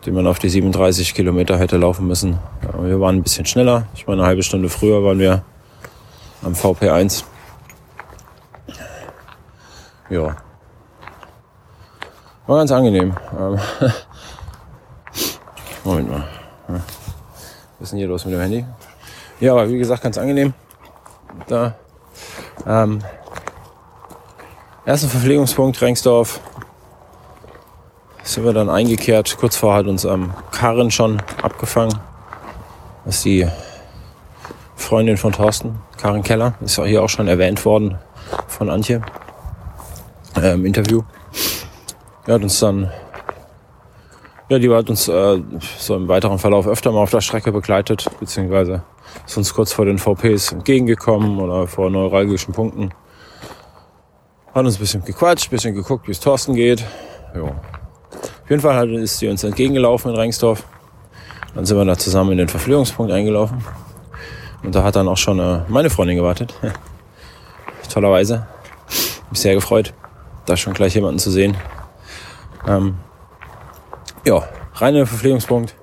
[0.06, 2.38] den man auf die 37 Kilometer hätte laufen müssen.
[2.80, 3.86] Wir waren ein bisschen schneller.
[3.94, 5.42] Ich meine, eine halbe Stunde früher waren wir
[6.42, 7.24] am VP1.
[10.10, 10.36] Ja.
[12.46, 13.14] War ganz angenehm.
[13.38, 13.58] Ähm,
[15.84, 16.24] Moment mal.
[17.78, 18.64] Was ist denn hier los mit dem Handy?
[19.40, 20.54] Ja, aber wie gesagt, ganz angenehm.
[21.46, 21.74] Da.
[22.66, 22.98] Ähm,
[24.84, 26.40] ersten Verpflegungspunkt, Rengsdorf.
[28.24, 29.36] Sind wir dann eingekehrt.
[29.38, 31.98] Kurz vorher hat uns ähm, Karin schon abgefangen.
[33.04, 33.48] Das ist die
[34.76, 36.54] Freundin von Thorsten, Karin Keller.
[36.60, 37.98] Ist ja hier auch schon erwähnt worden
[38.46, 39.02] von Antje
[40.36, 41.02] äh, im Interview.
[42.26, 42.92] Er hat uns dann,
[44.48, 45.42] ja, die hat uns äh,
[45.78, 48.82] so im weiteren Verlauf öfter mal auf der Strecke begleitet, beziehungsweise
[49.26, 52.92] ist uns kurz vor den VPs entgegengekommen oder vor neuralgischen Punkten.
[54.54, 56.84] Hat uns ein bisschen gequatscht, ein bisschen geguckt, wie es Thorsten geht.
[57.34, 57.46] Jo.
[57.46, 60.64] Auf jeden Fall ist sie uns entgegengelaufen in Rengsdorf.
[61.54, 63.64] Dann sind wir da zusammen in den Verpflegungspunkt eingelaufen.
[64.62, 66.54] Und da hat dann auch schon äh, meine Freundin gewartet.
[67.92, 68.46] Tollerweise.
[69.30, 69.94] Mich sehr gefreut,
[70.44, 71.56] da schon gleich jemanden zu sehen.
[72.66, 72.96] Ähm,
[74.26, 75.74] ja, rein in den Verpflegungspunkt.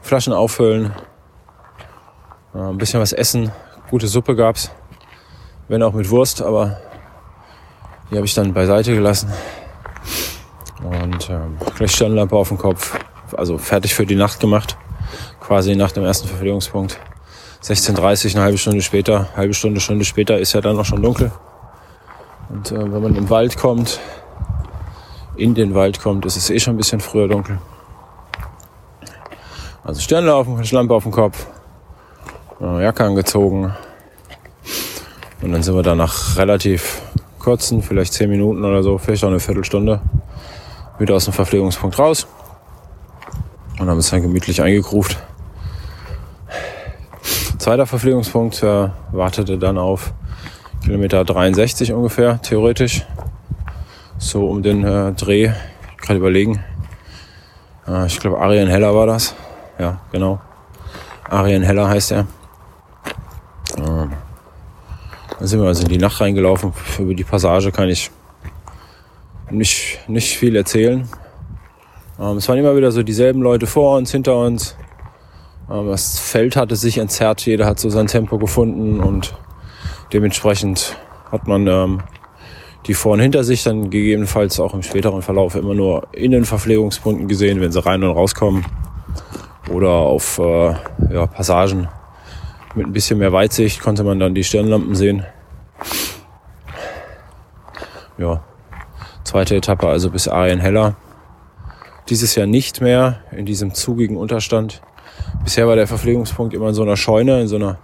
[0.00, 0.92] Flaschen auffüllen.
[2.54, 3.52] Äh, ein bisschen was essen.
[3.90, 4.70] Gute Suppe gab's.
[5.68, 6.80] Wenn auch mit Wurst, aber
[8.10, 9.32] die habe ich dann beiseite gelassen.
[10.82, 12.98] Und ähm, gleich Stirnlampe auf dem Kopf.
[13.36, 14.76] Also fertig für die Nacht gemacht.
[15.40, 16.98] Quasi nach dem ersten Verpflegungspunkt.
[17.62, 21.30] 16.30 eine halbe Stunde später, halbe Stunde, Stunde später ist ja dann auch schon dunkel.
[22.48, 24.00] Und äh, wenn man im Wald kommt,
[25.36, 27.58] in den Wald kommt, ist es eh schon ein bisschen früher dunkel.
[29.84, 31.46] Also Sternlaufen, Lampe auf dem Kopf,
[32.60, 33.74] Jacke angezogen.
[35.42, 37.00] Und dann sind wir da nach relativ
[37.40, 40.00] kurzen, vielleicht 10 Minuten oder so, vielleicht auch eine Viertelstunde,
[40.98, 42.28] wieder aus dem Verpflegungspunkt raus.
[43.78, 45.18] Und haben uns dann gemütlich eingegruft
[47.60, 50.14] Zweiter Verpflegungspunkt äh, wartete dann auf
[50.82, 53.04] Kilometer 63 ungefähr, theoretisch.
[54.16, 55.52] So um den äh, Dreh,
[55.98, 56.64] gerade überlegen.
[57.86, 59.34] Äh, ich glaube, Arien Heller war das.
[59.78, 60.40] Ja, genau.
[61.28, 62.26] Arien Heller heißt er.
[63.76, 64.12] Ähm,
[65.40, 66.74] dann sind wir also in die Nacht reingelaufen.
[66.98, 68.10] Über die Passage kann ich
[69.50, 71.08] nicht, nicht viel erzählen.
[72.20, 74.76] Ähm, es waren immer wieder so dieselben Leute vor uns, hinter uns.
[75.66, 79.34] Das Feld hatte sich entzerrt, jeder hat so sein Tempo gefunden und
[80.12, 80.96] dementsprechend
[81.30, 82.02] hat man ähm,
[82.86, 86.44] die vor und hinter sich dann gegebenenfalls auch im späteren Verlauf immer nur in den
[86.44, 88.66] Verpflegungspunkten gesehen, wenn sie rein und rauskommen.
[89.70, 90.74] Oder auf äh,
[91.12, 91.88] ja, Passagen
[92.74, 95.24] mit ein bisschen mehr Weitsicht konnte man dann die Stirnlampen sehen.
[98.18, 98.42] Ja,
[99.24, 100.96] zweite Etappe also bis Arienheller.
[102.08, 104.82] Dieses Jahr nicht mehr in diesem zugigen Unterstand.
[105.44, 107.78] Bisher war der Verpflegungspunkt immer in so einer Scheune, in so einer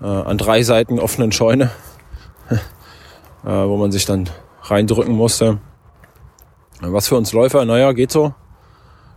[0.00, 1.70] äh, an drei Seiten offenen Scheune,
[2.50, 2.56] äh,
[3.44, 4.28] wo man sich dann
[4.62, 5.58] reindrücken musste.
[6.80, 8.34] Was für uns Läufer, naja, geht so.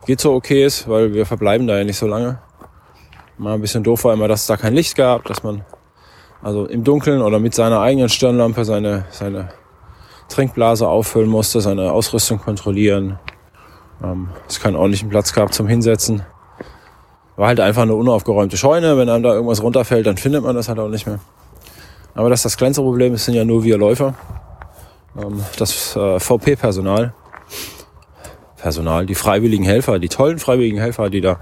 [0.06, 2.40] Geht so okay ist, weil wir verbleiben da ja nicht so lange.
[3.40, 5.64] Mal ein bisschen doof war immer, dass es da kein Licht gab, dass man
[6.42, 9.50] also im Dunkeln oder mit seiner eigenen Stirnlampe seine, seine
[10.28, 13.18] Trinkblase auffüllen musste, seine Ausrüstung kontrollieren.
[14.04, 16.24] Ähm, es keinen ordentlichen Platz gab zum Hinsetzen.
[17.38, 18.98] War halt einfach eine unaufgeräumte Scheune.
[18.98, 21.20] Wenn einem da irgendwas runterfällt, dann findet man das halt auch nicht mehr.
[22.16, 24.16] Aber das ist das kleinste Problem, es sind ja nur wir Läufer.
[25.18, 27.14] Ähm, das äh, VP-Personal,
[28.58, 31.40] Personal, die freiwilligen Helfer, die tollen freiwilligen Helfer, die da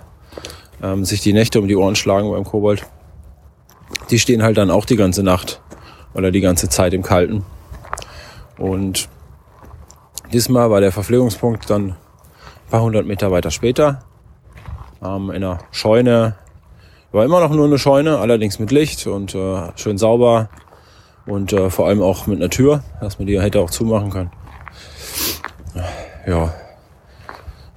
[0.81, 2.85] ähm, sich die Nächte um die Ohren schlagen beim Kobold,
[4.09, 5.61] die stehen halt dann auch die ganze Nacht
[6.13, 7.45] oder die ganze Zeit im Kalten.
[8.57, 9.09] Und
[10.33, 11.95] diesmal war der Verpflegungspunkt dann ein
[12.69, 14.03] paar hundert Meter weiter später
[15.03, 16.35] ähm, in einer Scheune.
[17.11, 20.49] War immer noch nur eine Scheune, allerdings mit Licht und äh, schön sauber
[21.25, 24.31] und äh, vor allem auch mit einer Tür, dass man die hätte auch zumachen können.
[26.25, 26.53] Ja,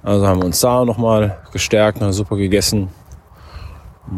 [0.03, 2.89] also haben wir uns da nochmal gestärkt, eine Suppe gegessen.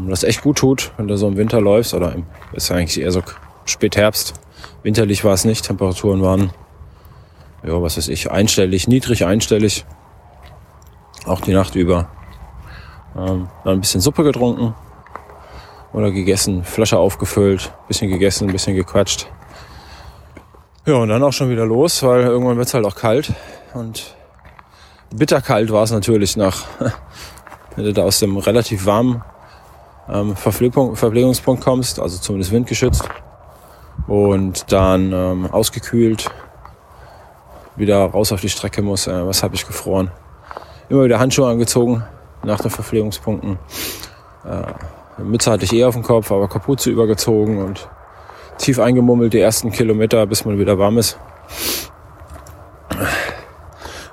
[0.07, 3.11] Das echt gut tut, wenn du so im Winter läufst, oder im, ist eigentlich eher
[3.11, 3.21] so
[3.65, 4.33] Spätherbst.
[4.81, 6.51] Winterlich war es nicht, Temperaturen waren,
[7.65, 9.85] ja, was weiß ich, einstellig, niedrig einstellig.
[11.25, 12.07] Auch die Nacht über.
[13.15, 14.73] Ähm, dann ein bisschen Suppe getrunken
[15.93, 19.27] oder gegessen, Flasche aufgefüllt, bisschen gegessen, bisschen gequatscht.
[20.85, 23.31] Ja, und dann auch schon wieder los, weil irgendwann wird's halt auch kalt.
[23.73, 24.15] Und
[25.13, 26.65] bitterkalt war es natürlich nach,
[27.75, 29.23] wenn du da aus dem relativ warmen
[30.09, 33.07] ähm, Verpflegungspunkt kommst, also zumindest windgeschützt.
[34.07, 36.29] Und dann ähm, ausgekühlt
[37.75, 39.07] wieder raus auf die Strecke muss.
[39.07, 40.11] Äh, was habe ich gefroren?
[40.89, 42.03] Immer wieder Handschuhe angezogen,
[42.43, 43.57] nach den Verpflegungspunkten.
[44.45, 47.87] Äh, Mütze hatte ich eh auf dem Kopf, aber Kapuze übergezogen und
[48.57, 51.17] tief eingemummelt die ersten Kilometer, bis man wieder warm ist.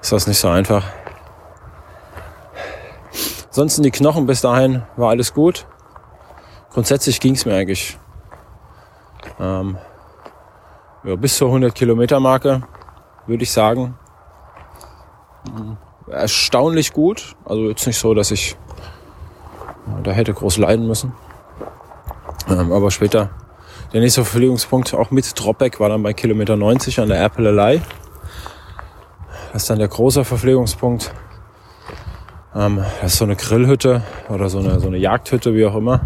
[0.01, 0.85] Ist das nicht so einfach.
[3.49, 5.67] Ansonsten die Knochen bis dahin war alles gut.
[6.73, 7.99] Grundsätzlich ging es mir eigentlich
[9.41, 9.77] ähm,
[11.05, 12.63] ja, bis zur 100 Kilometer Marke,
[13.27, 13.99] würde ich sagen
[16.11, 17.37] erstaunlich gut.
[17.45, 18.57] Also jetzt nicht so, dass ich
[20.03, 21.13] da hätte groß leiden müssen.
[22.49, 23.31] Ähm, aber später
[23.93, 27.81] der nächste Verpflegungspunkt auch mit Dropback war dann bei Kilometer 90 an der Erpelelei.
[29.53, 31.13] Das ist dann der große Verpflegungspunkt.
[32.55, 36.01] Ähm, das ist so eine Grillhütte oder so eine, so eine Jagdhütte, wie auch immer.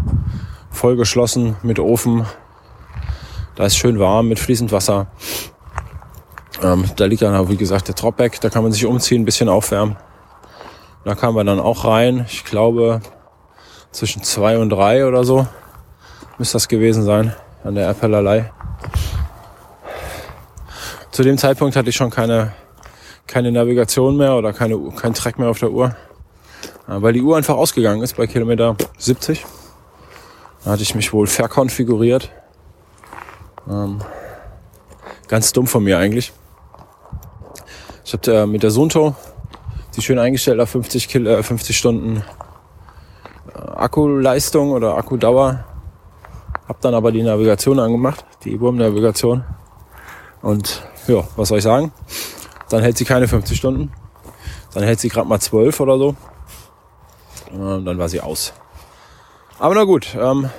[0.71, 2.25] Vollgeschlossen mit Ofen.
[3.55, 5.07] Da ist schön warm mit fließend Wasser.
[6.61, 8.41] Ähm, da liegt dann auch, wie gesagt, der Dropback.
[8.41, 9.95] Da kann man sich umziehen, ein bisschen aufwärmen.
[11.03, 12.25] Da kamen wir dann auch rein.
[12.27, 13.01] Ich glaube,
[13.91, 15.47] zwischen zwei und drei oder so
[16.37, 18.51] müsste das gewesen sein an der Appellerlei.
[21.11, 22.53] Zu dem Zeitpunkt hatte ich schon keine,
[23.27, 25.95] keine Navigation mehr oder keine, kein Track mehr auf der Uhr,
[26.87, 29.45] weil die Uhr einfach ausgegangen ist bei Kilometer 70.
[30.63, 32.31] Da hatte ich mich wohl verkonfiguriert.
[33.69, 34.01] Ähm,
[35.27, 36.33] ganz dumm von mir eigentlich.
[38.03, 39.15] Ich habe äh, mit der Sunto
[39.95, 42.23] die schön eingestellt auf 50, Kil äh, 50 Stunden
[43.53, 45.63] äh, Akkuleistung oder Akkudauer.
[46.67, 49.43] Hab dann aber die Navigation angemacht, die E-Boom-Navigation.
[50.41, 51.91] Und ja, was soll ich sagen?
[52.69, 53.91] Dann hält sie keine 50 Stunden.
[54.73, 56.15] Dann hält sie gerade mal 12 oder so.
[57.51, 58.53] Und dann war sie aus.
[59.59, 60.49] Aber na gut, ähm,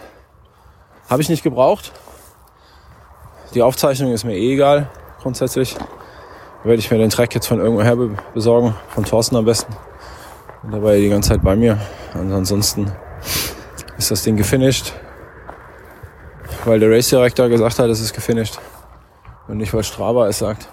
[1.09, 1.92] habe ich nicht gebraucht.
[3.55, 4.90] Die Aufzeichnung ist mir eh egal,
[5.21, 5.77] grundsätzlich
[6.64, 7.97] werde ich mir den Track jetzt von irgendwoher
[8.35, 9.73] besorgen, von Thorsten am besten.
[10.62, 11.79] Und da war er die ganze Zeit bei mir.
[12.14, 12.90] Und ansonsten
[13.99, 14.92] ist das Ding gefinisht,
[16.64, 18.59] weil der Race Director gesagt hat, es ist gefinisht.
[19.47, 20.69] Und nicht, weil Strava es sagt.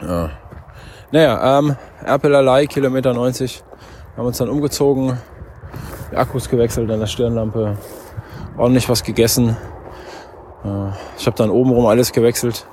[0.00, 0.30] Ja.
[1.10, 3.64] Naja, ähm, Erpelalei, Kilometer 90.
[4.16, 5.18] Haben uns dann umgezogen,
[6.10, 7.78] die Akkus gewechselt an der Stirnlampe,
[8.56, 9.56] ordentlich was gegessen.
[10.64, 12.66] Äh, ich habe dann obenrum alles gewechselt.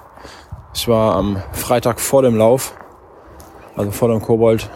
[0.74, 2.76] Ich war am Freitag vor dem Lauf,
[3.76, 4.70] also vor dem Kobold,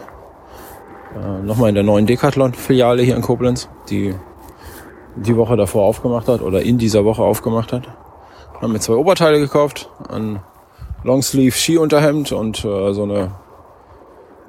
[1.14, 4.14] äh, nochmal in der neuen Decathlon-Filiale hier in Koblenz, die
[5.16, 7.88] die Woche davor aufgemacht hat oder in dieser Woche aufgemacht hat.
[8.60, 10.40] Haben mir zwei Oberteile gekauft, an
[11.02, 13.32] Longsleeve Skiunterhemd und äh, so eine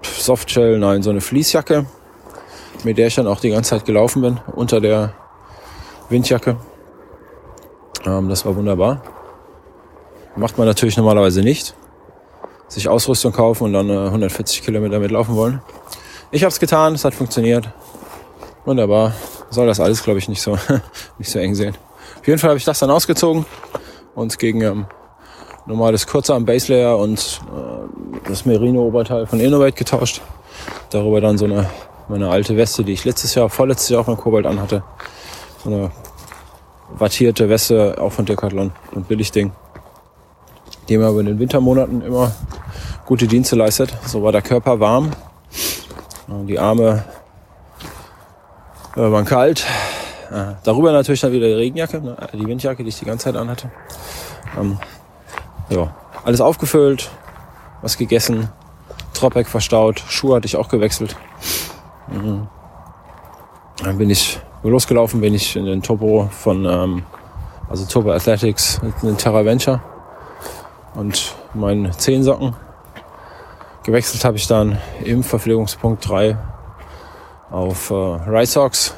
[0.03, 1.85] Softshell, nein, so eine Fließjacke,
[2.83, 5.13] mit der ich dann auch die ganze Zeit gelaufen bin, unter der
[6.09, 6.57] Windjacke.
[8.05, 9.01] Ähm, das war wunderbar.
[10.35, 11.75] Macht man natürlich normalerweise nicht.
[12.67, 15.61] Sich Ausrüstung kaufen und dann äh, 140 Kilometer mitlaufen wollen.
[16.31, 17.69] Ich habe es getan, es hat funktioniert.
[18.65, 19.13] Wunderbar.
[19.49, 20.57] Soll das alles, glaube ich, nicht so,
[21.17, 21.75] nicht so eng sehen.
[22.19, 23.45] Auf jeden Fall habe ich das dann ausgezogen
[24.15, 24.85] und gegen ähm,
[25.65, 30.21] normales Kurzarm Base Layer und äh, das Merino-Oberteil von Innovate getauscht.
[30.89, 31.69] Darüber dann so eine
[32.11, 34.83] meine alte Weste, die ich letztes Jahr, vorletztes Jahr auch beim Kobalt anhatte.
[35.63, 35.91] So eine
[36.89, 39.51] wattierte Weste, auch von Decathlon, ein Billigding.
[40.89, 42.33] Die mir aber in den Wintermonaten immer
[43.05, 43.93] gute Dienste leistet.
[44.05, 45.11] So war der Körper warm.
[46.47, 47.05] Die Arme
[48.95, 49.65] äh, waren kalt.
[50.31, 53.35] Äh, darüber natürlich dann wieder die Regenjacke, ne, die Windjacke, die ich die ganze Zeit
[53.35, 53.71] anhatte.
[55.71, 57.09] Ja, alles aufgefüllt,
[57.81, 58.49] was gegessen,
[59.13, 61.15] Tropeck verstaut, Schuhe hatte ich auch gewechselt.
[62.07, 62.47] Mhm.
[63.81, 67.03] Dann bin ich losgelaufen, bin ich in den Topo von, ähm,
[67.69, 69.81] also Topo Athletics, in den Terra Venture
[70.93, 72.53] und meinen Zehensocken.
[73.83, 76.37] Gewechselt habe ich dann im Verpflegungspunkt 3
[77.49, 78.93] auf äh, Rice Socks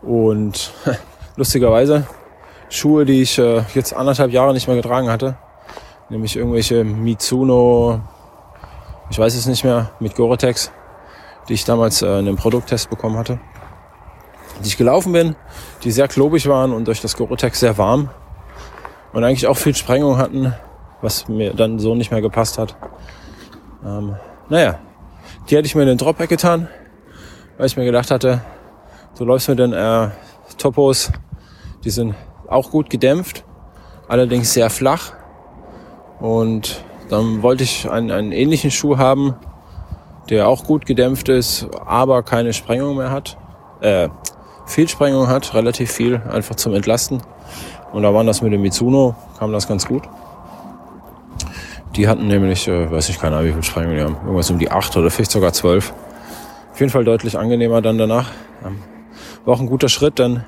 [0.00, 0.72] und
[1.36, 2.06] lustigerweise
[2.72, 5.36] Schuhe, die ich äh, jetzt anderthalb Jahre nicht mehr getragen hatte,
[6.12, 8.00] nämlich irgendwelche Mitsuno,
[9.10, 10.70] ich weiß es nicht mehr, mit Gore-Tex,
[11.48, 13.40] die ich damals äh, in einem Produkttest bekommen hatte,
[14.62, 15.34] die ich gelaufen bin,
[15.82, 18.10] die sehr klobig waren und durch das Gore-Tex sehr warm
[19.14, 20.54] und eigentlich auch viel Sprengung hatten,
[21.00, 22.76] was mir dann so nicht mehr gepasst hat.
[23.84, 24.14] Ähm,
[24.50, 24.78] naja,
[25.48, 26.68] die hätte ich mir in den Dropback getan,
[27.56, 28.42] weil ich mir gedacht hatte,
[29.16, 30.10] du läufst mit den äh,
[30.58, 31.10] Topos,
[31.84, 32.14] die sind
[32.48, 33.44] auch gut gedämpft,
[34.08, 35.14] allerdings sehr flach.
[36.22, 39.34] Und dann wollte ich einen, einen ähnlichen Schuh haben,
[40.30, 43.36] der auch gut gedämpft ist, aber keine Sprengung mehr hat.
[43.80, 44.08] Äh,
[44.64, 47.22] viel Sprengung hat, relativ viel, einfach zum Entlasten.
[47.92, 50.04] Und da waren das mit dem Mitsuno, kam das ganz gut.
[51.96, 54.16] Die hatten nämlich, äh, weiß ich keine Ahnung, wie viel Sprengung die haben.
[54.22, 55.92] Irgendwas um die acht oder vielleicht sogar zwölf.
[56.72, 58.30] Auf jeden Fall deutlich angenehmer dann danach.
[59.44, 60.44] War auch ein guter Schritt, denn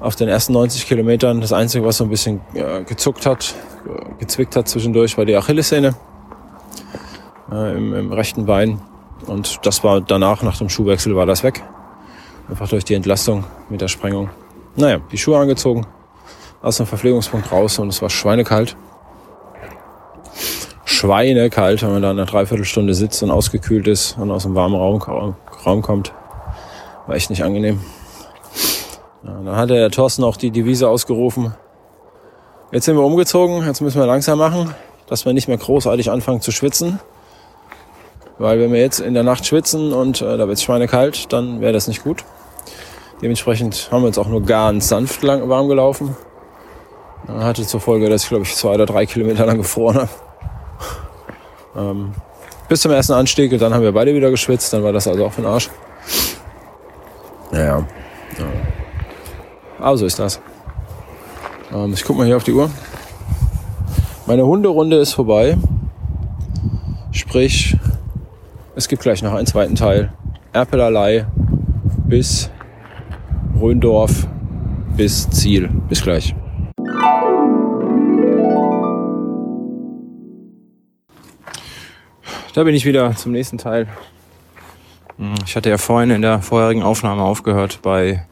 [0.00, 3.54] auf den ersten 90 Kilometern das Einzige, was so ein bisschen äh, gezuckt hat,
[3.86, 5.94] äh, gezwickt hat zwischendurch, war die Achillessehne
[7.50, 8.80] äh, im, im rechten Bein.
[9.26, 11.62] Und das war danach, nach dem Schuhwechsel, war das weg.
[12.48, 14.30] Einfach durch die Entlastung mit der Sprengung.
[14.76, 15.86] Naja, die Schuhe angezogen,
[16.62, 18.76] aus dem Verpflegungspunkt raus und es war schweinekalt
[20.96, 25.36] schweinekalt, wenn man da eine Dreiviertelstunde sitzt und ausgekühlt ist und aus dem warmen Raum,
[25.64, 26.12] Raum kommt.
[27.06, 27.80] War echt nicht angenehm.
[29.26, 31.54] Ja, dann hat der Thorsten auch die Devise ausgerufen.
[32.70, 34.74] Jetzt sind wir umgezogen, jetzt müssen wir langsam machen,
[35.08, 37.00] dass wir nicht mehr großartig anfangen zu schwitzen.
[38.38, 41.60] Weil wenn wir jetzt in der Nacht schwitzen und äh, da wird es schweinekalt, dann
[41.60, 42.24] wäre das nicht gut.
[43.22, 46.16] Dementsprechend haben wir uns auch nur ganz sanft lang, warm gelaufen.
[47.26, 50.10] Dann hatte zur Folge, dass ich glaube ich zwei oder drei Kilometer lang gefroren habe.
[51.76, 52.12] Ähm,
[52.68, 55.26] bis zum ersten Anstieg und dann haben wir beide wieder geschwitzt, dann war das also
[55.26, 55.70] auch für den Arsch.
[57.50, 57.86] Naja.
[58.38, 58.85] Ja.
[59.78, 60.40] Aber so ist das.
[61.72, 62.70] Ähm, ich guck mal hier auf die Uhr.
[64.26, 65.56] Meine Hunderunde ist vorbei.
[67.12, 67.76] Sprich,
[68.74, 70.12] es gibt gleich noch einen zweiten Teil.
[70.52, 71.26] Erpelalei
[72.06, 72.50] bis
[73.60, 74.26] Röndorf
[74.96, 75.68] bis Ziel.
[75.88, 76.34] Bis gleich.
[82.54, 83.86] Da bin ich wieder zum nächsten Teil.
[85.44, 88.26] Ich hatte ja vorhin in der vorherigen Aufnahme aufgehört bei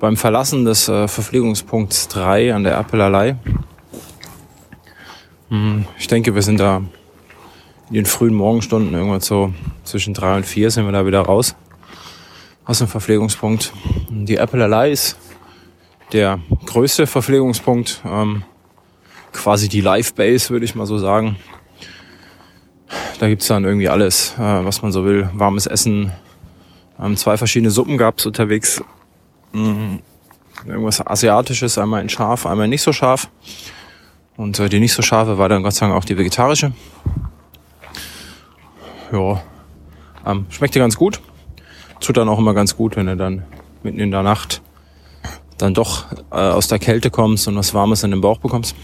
[0.00, 3.36] beim Verlassen des äh, Verpflegungspunkts 3 an der Appelalei.
[5.50, 6.82] Hm, ich denke, wir sind da
[7.88, 9.52] in den frühen Morgenstunden, irgendwann so
[9.84, 11.54] zwischen 3 und 4 sind wir da wieder raus
[12.64, 13.72] aus dem Verpflegungspunkt.
[14.08, 15.18] Die Appelalei ist
[16.12, 18.42] der größte Verpflegungspunkt, ähm,
[19.32, 21.36] quasi die Live Base, würde ich mal so sagen.
[23.18, 25.28] Da gibt's dann irgendwie alles, äh, was man so will.
[25.34, 26.10] Warmes Essen.
[26.98, 28.82] Ähm, zwei verschiedene Suppen gab's unterwegs.
[29.52, 30.00] Mhm.
[30.66, 33.28] Irgendwas Asiatisches, einmal in scharf, einmal nicht so scharf.
[34.36, 36.72] Und äh, die nicht so scharfe war dann Gott sei Dank auch die vegetarische.
[39.12, 39.42] Ja,
[40.26, 41.20] ähm, schmeckte ganz gut.
[42.00, 43.42] Tut dann auch immer ganz gut, wenn du dann
[43.82, 44.62] mitten in der Nacht
[45.58, 48.74] dann doch äh, aus der Kälte kommst und was Warmes in den Bauch bekommst.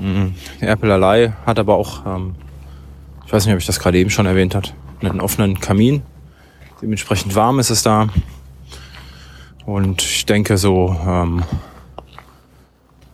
[0.00, 0.34] Mhm.
[0.60, 2.34] Erpelalei hat aber auch ähm,
[3.32, 6.02] ich weiß nicht, ob ich das gerade eben schon erwähnt hat, einen offenen Kamin.
[6.82, 8.08] Dementsprechend warm ist es da.
[9.66, 11.42] Und ich denke so, ähm,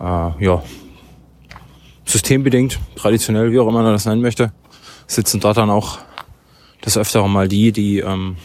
[0.01, 0.63] äh, ja,
[2.05, 4.53] systembedingt, traditionell, wie auch immer man das nennen möchte,
[5.07, 5.99] sitzen dort dann auch
[6.85, 8.37] des Öfteren mal die, die ähm,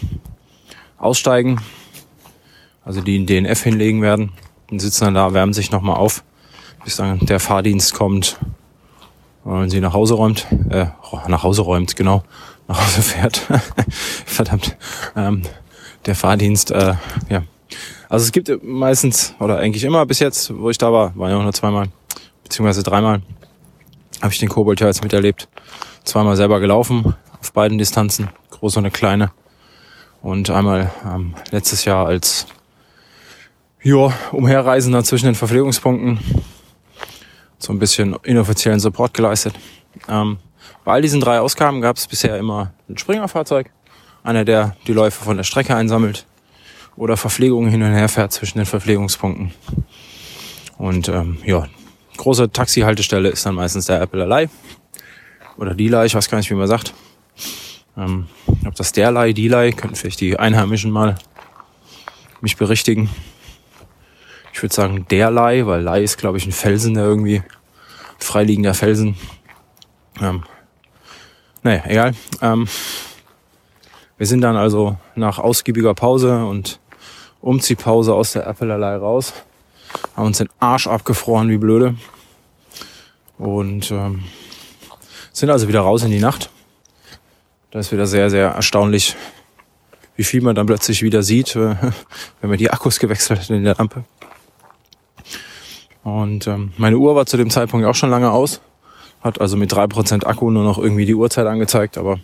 [0.97, 1.62] aussteigen,
[2.84, 4.32] also die einen DNF hinlegen werden,
[4.70, 6.24] und sitzen dann da, wärmen sich nochmal auf,
[6.84, 8.38] bis dann der Fahrdienst kommt
[9.43, 10.88] und sie nach Hause räumt, äh,
[11.28, 12.24] nach Hause räumt, genau,
[12.68, 13.38] nach Hause fährt.
[14.26, 14.78] Verdammt.
[15.16, 15.43] Ähm,
[16.06, 16.95] der Fahrdienst, äh,
[17.30, 17.43] ja.
[18.09, 21.38] Also es gibt meistens, oder eigentlich immer bis jetzt, wo ich da war, war ja
[21.38, 21.88] auch nur zweimal,
[22.43, 23.22] beziehungsweise dreimal,
[24.22, 25.47] habe ich den Kobold ja jetzt miterlebt.
[26.03, 29.32] Zweimal selber gelaufen, auf beiden Distanzen, große und eine kleine.
[30.22, 32.45] Und einmal ähm, letztes Jahr als
[33.82, 36.20] ja, Umherreisender zwischen den Verpflegungspunkten
[37.57, 39.55] so ein bisschen inoffiziellen Support geleistet.
[40.07, 40.38] Ähm,
[40.86, 43.70] bei all diesen drei Ausgaben gab es bisher immer ein Springerfahrzeug,
[44.24, 46.26] einer, der die Läufe von der Strecke einsammelt
[46.96, 49.54] oder Verpflegungen hin und her fährt zwischen den Verpflegungspunkten.
[50.78, 51.68] Und ähm, ja,
[52.18, 54.50] große Taxihaltestelle ist dann meistens der Apple Alley
[55.58, 56.94] oder die Lei, ich weiß gar nicht, wie man sagt.
[57.96, 58.28] Ähm,
[58.66, 61.16] ob das der Lei, die Lei, könnten vielleicht die Einheimischen mal
[62.41, 63.10] mich berichtigen.
[64.52, 67.44] Ich würde sagen der Lei, weil Lei ist, glaube ich, ein Felsen, der irgendwie
[68.20, 69.16] freiliegender Felsen.
[70.22, 70.44] Ähm,
[71.62, 72.14] naja, egal.
[72.41, 72.68] Ähm,
[74.18, 76.80] wir sind dann also nach ausgiebiger Pause und
[77.44, 79.34] Umziehpause aus der Appellerlei raus,
[80.16, 81.96] haben uns den Arsch abgefroren wie blöde
[83.38, 84.24] und ähm,
[85.34, 86.50] sind also wieder raus in die Nacht.
[87.72, 89.16] Da ist wieder sehr, sehr erstaunlich,
[90.16, 91.76] wie viel man dann plötzlich wieder sieht, äh,
[92.41, 94.06] wenn man die Akkus gewechselt hat in der Lampe.
[96.04, 98.62] Und ähm, meine Uhr war zu dem Zeitpunkt auch schon lange aus.
[99.22, 102.20] Hat also mit drei Prozent Akku nur noch irgendwie die Uhrzeit angezeigt, aber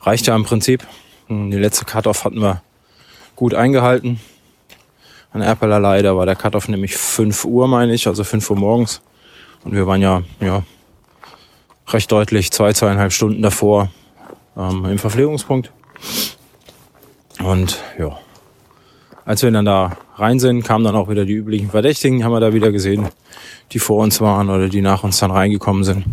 [0.00, 0.86] reicht ja im Prinzip.
[1.26, 2.62] Hm, die letzte Cut-Off hatten wir
[3.36, 4.20] gut eingehalten.
[5.32, 9.00] An Erpelerlei, da war der Cut-Off nämlich 5 Uhr, meine ich, also 5 Uhr morgens.
[9.64, 10.62] Und wir waren ja, ja
[11.88, 13.90] recht deutlich zwei, zweieinhalb Stunden davor
[14.56, 15.72] ähm, im Verpflegungspunkt.
[17.42, 18.18] Und ja,
[19.24, 22.40] als wir dann da rein sind, kamen dann auch wieder die üblichen Verdächtigen, haben wir
[22.40, 23.08] da wieder gesehen,
[23.72, 26.04] die vor uns waren oder die nach uns dann reingekommen sind.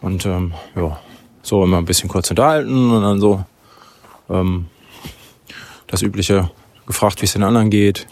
[0.00, 0.98] Und ähm, ja,
[1.42, 3.44] so immer ein bisschen kurz unterhalten und dann so
[4.28, 4.66] ähm,
[5.86, 6.50] das übliche
[6.86, 8.06] gefragt, wie es den anderen geht.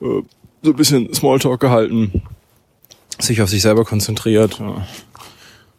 [0.00, 0.22] Äh,
[0.62, 2.22] so ein bisschen Smalltalk gehalten,
[3.18, 4.60] sich auf sich selber konzentriert,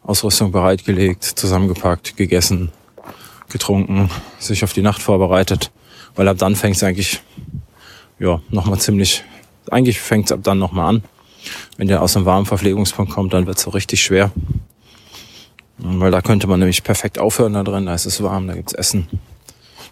[0.04, 2.72] Ausrüstung bereitgelegt, zusammengepackt, gegessen,
[3.50, 5.72] getrunken, sich auf die Nacht vorbereitet
[6.20, 7.22] weil ab dann fängt es eigentlich
[8.20, 9.24] ja nochmal ziemlich,
[9.72, 11.04] eigentlich fängt es ab dann nochmal an.
[11.78, 14.32] Wenn der aus einem warmen Verpflegungspunkt kommt, dann wird es so richtig schwer.
[15.78, 18.74] Weil da könnte man nämlich perfekt aufhören da drin, da ist es warm, da gibt's
[18.74, 19.08] Essen.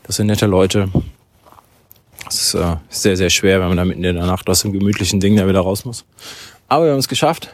[0.08, 0.90] Das sind nette Leute.
[2.30, 4.72] Es ist äh, sehr, sehr schwer, wenn man da mitten in der Nacht aus dem
[4.72, 6.06] gemütlichen Ding da wieder raus muss.
[6.70, 7.50] Aber wir haben es geschafft.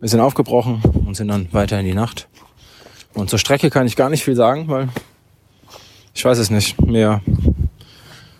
[0.00, 2.26] Wir sind aufgebrochen und sind dann weiter in die Nacht.
[3.14, 4.88] Und zur Strecke kann ich gar nicht viel sagen, weil
[6.14, 6.80] ich weiß es nicht.
[6.80, 7.22] Mir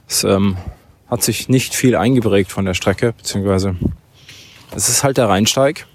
[0.09, 0.57] es ähm,
[1.09, 3.77] hat sich nicht viel eingeprägt von der Strecke, beziehungsweise
[4.75, 5.87] es ist halt der Rheinsteig.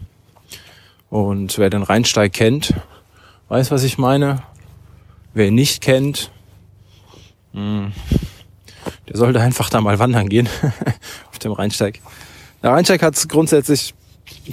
[1.09, 2.73] Und wer den Rheinsteig kennt,
[3.49, 4.43] weiß, was ich meine.
[5.34, 6.32] Wer ihn nicht kennt,
[9.08, 10.49] der sollte einfach da mal wandern gehen
[11.32, 12.01] auf dem Rheinsteig.
[12.64, 13.93] Der Rheinsteig hat es grundsätzlich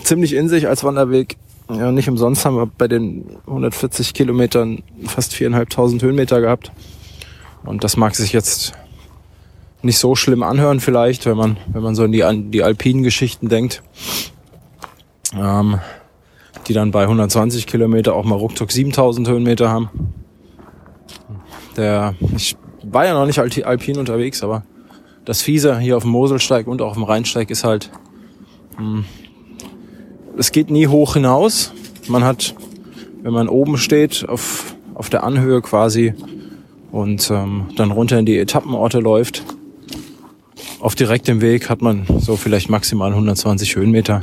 [0.02, 1.36] ziemlich in sich als Wanderweg.
[1.68, 6.70] Ja, nicht umsonst haben wir bei den 140 Kilometern fast viereinhalbtausend Höhenmeter gehabt.
[7.64, 8.74] Und das mag sich jetzt
[9.82, 13.48] nicht so schlimm anhören vielleicht, wenn man, wenn man so in die, die alpinen Geschichten
[13.48, 13.82] denkt.
[15.34, 15.80] Ähm,
[16.66, 19.90] die dann bei 120 Kilometer auch mal ruckzuck 7000 Höhenmeter haben.
[21.76, 22.56] Der, ich
[22.94, 24.62] war ja noch nicht alpin unterwegs, aber
[25.24, 27.90] das Fiese hier auf dem Moselsteig und auch auf dem Rheinsteig ist halt,
[28.76, 29.04] hm,
[30.38, 31.72] es geht nie hoch hinaus.
[32.08, 32.54] Man hat,
[33.22, 36.14] wenn man oben steht, auf, auf der Anhöhe quasi
[36.92, 39.42] und ähm, dann runter in die Etappenorte läuft,
[40.80, 44.20] auf direktem Weg hat man so vielleicht maximal 120 Höhenmeter,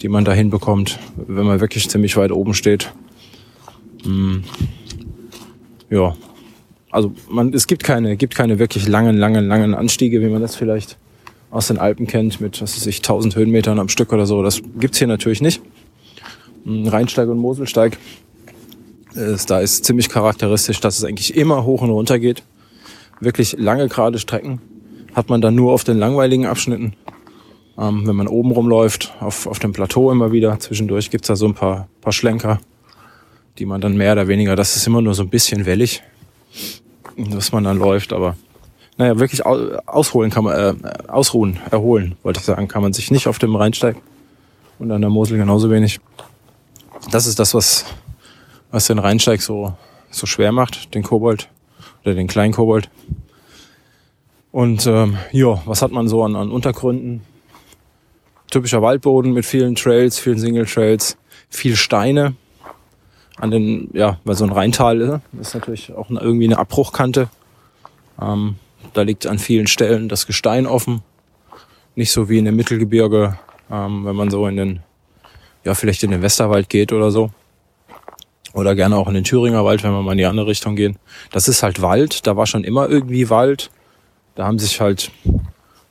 [0.00, 2.92] die man da hinbekommt, wenn man wirklich ziemlich weit oben steht.
[4.04, 4.44] Hm.
[5.90, 6.14] Ja,
[6.92, 10.54] also man, es gibt keine, gibt keine wirklich langen, langen, langen Anstiege, wie man das
[10.54, 10.98] vielleicht
[11.50, 14.42] aus den Alpen kennt, mit, was weiß ich, 1000 Höhenmetern am Stück oder so.
[14.42, 15.60] Das gibt's hier natürlich nicht.
[16.64, 17.98] Hm, Rheinsteig und Moselsteig,
[19.14, 22.42] ist, da ist ziemlich charakteristisch, dass es eigentlich immer hoch und runter geht.
[23.20, 24.60] Wirklich lange gerade Strecken
[25.14, 26.94] hat man dann nur auf den langweiligen Abschnitten.
[27.78, 31.46] Ähm, wenn man oben rumläuft, auf, auf dem Plateau immer wieder, zwischendurch gibt's da so
[31.46, 32.60] ein paar, paar Schlenker,
[33.58, 36.02] die man dann mehr oder weniger, das ist immer nur so ein bisschen wellig,
[37.30, 38.36] dass man dann läuft, aber
[38.98, 40.74] naja, wirklich ausholen kann man, äh,
[41.08, 43.96] ausruhen, erholen, wollte ich sagen, kann man sich nicht auf dem Rheinsteig.
[44.78, 46.00] und an der Mosel genauso wenig.
[47.10, 47.84] Das ist das, was,
[48.70, 49.74] was den Rheinsteig so,
[50.10, 51.48] so schwer macht, den Kobold
[52.04, 52.90] oder den kleinen Kobold.
[54.50, 57.22] Und ähm, ja, was hat man so an, an Untergründen?
[58.50, 61.16] Typischer Waldboden mit vielen Trails, vielen Single Trails,
[61.48, 62.34] viel Steine.
[63.42, 67.28] An den, ja, weil so ein Rheintal ist, ist natürlich auch irgendwie eine Abbruchkante.
[68.20, 68.54] Ähm,
[68.92, 71.02] da liegt an vielen Stellen das Gestein offen.
[71.96, 73.36] Nicht so wie in dem Mittelgebirge,
[73.68, 74.80] ähm, wenn man so in den,
[75.64, 77.32] ja, vielleicht in den Westerwald geht oder so.
[78.52, 80.96] Oder gerne auch in den Thüringer Wald, wenn wir mal in die andere Richtung gehen.
[81.32, 83.72] Das ist halt Wald, da war schon immer irgendwie Wald.
[84.36, 85.10] Da haben sich halt,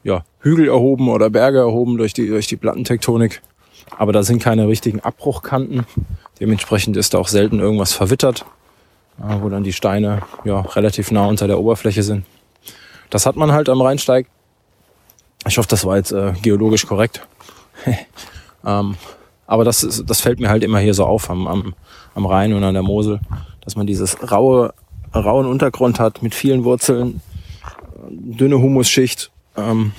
[0.05, 3.41] ja, Hügel erhoben oder Berge erhoben durch die, durch die Plattentektonik.
[3.97, 5.85] Aber da sind keine richtigen Abbruchkanten.
[6.39, 8.45] Dementsprechend ist da auch selten irgendwas verwittert,
[9.19, 12.25] äh, wo dann die Steine ja relativ nah unter der Oberfläche sind.
[13.09, 14.27] Das hat man halt am Rheinsteig.
[15.47, 17.21] Ich hoffe, das war jetzt äh, geologisch korrekt.
[18.65, 18.95] ähm,
[19.47, 21.73] aber das, ist, das fällt mir halt immer hier so auf am, am,
[22.15, 23.19] am Rhein und an der Mosel,
[23.61, 24.73] dass man dieses raue,
[25.13, 27.21] rauen Untergrund hat mit vielen Wurzeln,
[28.09, 29.91] dünne Humusschicht, ähm,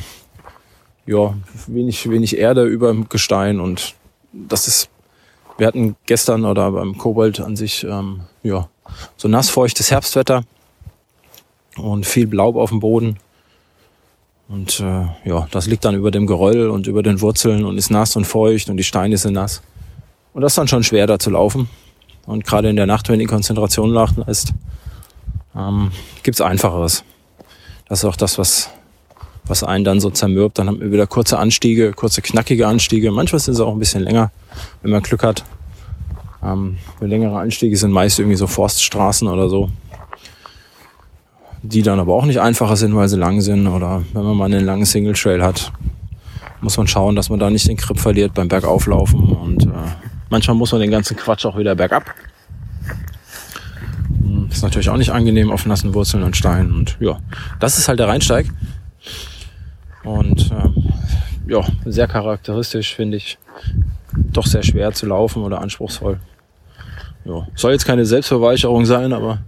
[1.07, 1.35] ja,
[1.67, 3.95] wenig, wenig Erde über dem Gestein und
[4.33, 4.89] das ist,
[5.59, 8.69] wir hatten gestern oder beim Kobold an sich, ähm, ja,
[9.17, 10.45] so nassfeuchtes Herbstwetter
[11.77, 13.19] und viel Laub auf dem Boden.
[14.49, 17.91] Und äh, ja, das liegt dann über dem Geröll und über den Wurzeln und ist
[17.91, 19.63] nass und feucht und die Steine sind nass.
[20.35, 21.69] Und das ist dann schon schwer, da zu laufen.
[22.27, 24.53] Und gerade in der Nacht, wenn die Konzentration lachen ist,
[25.57, 25.91] ähm,
[26.23, 27.05] gibt's Einfacheres.
[27.89, 28.71] Das ist auch das, was,
[29.47, 30.59] was einen dann so zermürbt.
[30.59, 33.11] Dann haben wir wieder kurze Anstiege, kurze knackige Anstiege.
[33.11, 34.31] Manchmal sind sie auch ein bisschen länger,
[34.83, 35.45] wenn man Glück hat.
[36.45, 39.71] Ähm, längere Anstiege sind meist irgendwie so Forststraßen oder so
[41.63, 43.67] die dann aber auch nicht einfacher sind, weil sie lang sind.
[43.67, 45.73] Oder wenn man mal einen langen Single Trail hat,
[46.61, 49.21] muss man schauen, dass man da nicht den Grip verliert beim Bergauflaufen.
[49.21, 49.69] Und äh,
[50.29, 52.05] manchmal muss man den ganzen Quatsch auch wieder bergab.
[54.23, 56.73] Hm, ist natürlich auch nicht angenehm auf nassen Wurzeln und Steinen.
[56.75, 57.19] Und ja,
[57.61, 58.47] das ist halt der Rheinsteig.
[60.05, 60.93] Und ähm,
[61.47, 63.39] ja, sehr charakteristisch, finde ich.
[64.15, 66.19] Doch sehr schwer zu laufen oder anspruchsvoll.
[67.25, 69.39] Ja, soll jetzt keine Selbstverweicherung sein, aber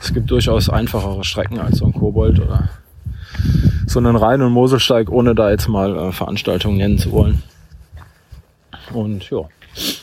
[0.00, 2.68] es gibt durchaus einfachere Strecken als so ein Kobold oder
[3.86, 7.42] so einen Rhein- und Moselsteig, ohne da jetzt mal äh, Veranstaltungen nennen zu wollen.
[8.92, 9.40] Und ja,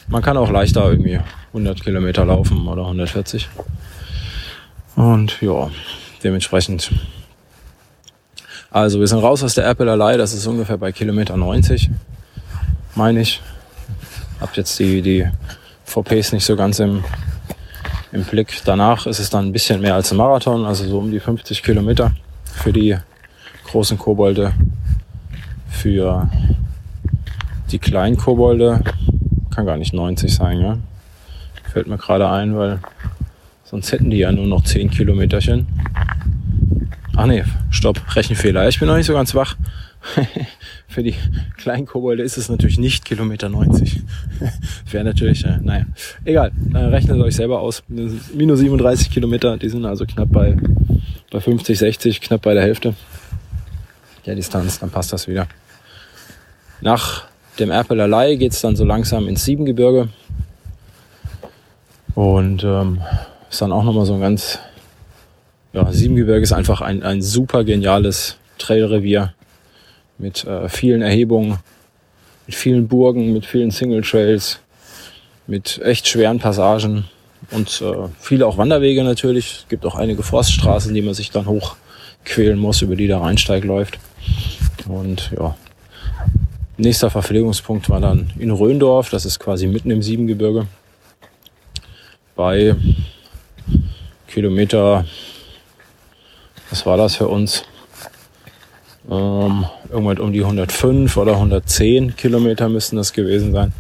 [0.08, 3.48] man kann auch leichter irgendwie 100 Kilometer laufen oder 140.
[4.96, 5.70] Und ja,
[6.24, 6.92] dementsprechend.
[8.74, 11.90] Also wir sind raus aus der Erpelerlei, das ist ungefähr bei Kilometer 90,
[12.96, 13.42] meine ich.
[14.40, 15.28] Hab jetzt die, die
[15.84, 17.04] VPs nicht so ganz im,
[18.14, 18.62] im Blick.
[18.64, 21.62] Danach ist es dann ein bisschen mehr als ein Marathon, also so um die 50
[21.64, 22.14] Kilometer
[22.46, 22.96] für die
[23.66, 24.54] großen Kobolde.
[25.68, 26.30] Für
[27.72, 28.82] die kleinen Kobolde
[29.54, 30.78] kann gar nicht 90 sein, ja.
[31.74, 32.80] Fällt mir gerade ein, weil
[33.66, 35.68] sonst hätten die ja nur noch 10 Kilometerchen.
[37.16, 38.68] Ach nee, stopp, Rechenfehler.
[38.70, 39.56] Ich bin noch nicht so ganz wach.
[40.88, 41.14] Für die
[41.58, 44.02] kleinen Kobolde ist es natürlich nicht Kilometer 90.
[44.92, 45.86] Wäre natürlich, äh, naja,
[46.26, 46.52] egal.
[46.74, 47.84] Äh, rechnet euch selber aus.
[47.88, 50.58] Minus 37 Kilometer, die sind also knapp bei,
[51.30, 52.96] bei 50, 60, knapp bei der Hälfte
[54.26, 54.80] der Distanz.
[54.80, 55.48] Dann passt das wieder.
[56.82, 57.26] Nach
[57.60, 60.10] dem Erpelerlei geht's dann so langsam ins Siebengebirge.
[62.16, 63.02] Und ähm,
[63.50, 64.60] ist dann auch nochmal so ein ganz,
[65.74, 69.34] ja, Siebengebirge ist einfach ein, ein super geniales Trailrevier
[70.18, 71.60] mit äh, vielen Erhebungen,
[72.46, 74.60] mit vielen Burgen, mit vielen Single Trails,
[75.48, 77.06] mit echt schweren Passagen
[77.50, 79.62] und äh, viele auch Wanderwege natürlich.
[79.62, 83.64] Es gibt auch einige Forststraßen, die man sich dann hochquälen muss, über die der Rheinsteig
[83.64, 84.00] läuft.
[84.88, 85.56] Und ja,
[86.78, 90.68] nächster Verpflegungspunkt war dann in Röndorf, das ist quasi mitten im Siebengebirge.
[92.36, 92.76] Bei
[94.28, 95.06] Kilometer,
[96.72, 97.64] was war das für uns?
[99.10, 103.74] Ähm, irgendwann um die 105 oder 110 Kilometer müssten das gewesen sein.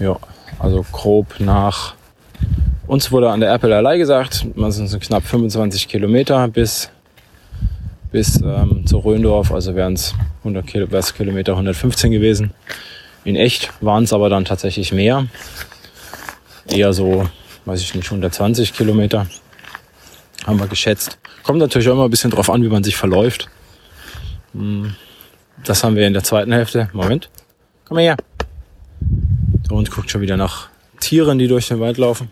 [0.00, 0.16] Ja,
[0.58, 1.94] also grob nach
[2.86, 6.88] uns wurde an der Erpelerlei gesagt, man sind so knapp 25 Kilometer bis,
[8.12, 12.52] bis ähm, zu Röndorf, also wären es 100 Kilo, Kilometer 115 gewesen.
[13.24, 15.26] In echt waren es aber dann tatsächlich mehr.
[16.68, 17.28] Eher so,
[17.64, 19.26] weiß ich nicht, 120 Kilometer
[20.46, 21.18] haben wir geschätzt.
[21.42, 23.48] Kommt natürlich auch immer ein bisschen drauf an, wie man sich verläuft.
[24.52, 24.94] Hm,
[25.64, 26.88] das haben wir in der zweiten Hälfte.
[26.92, 27.28] Moment.
[27.84, 28.16] Komm mal her.
[29.00, 30.68] Der Hund guckt schon wieder nach
[31.00, 32.30] Tieren, die durch den Wald laufen.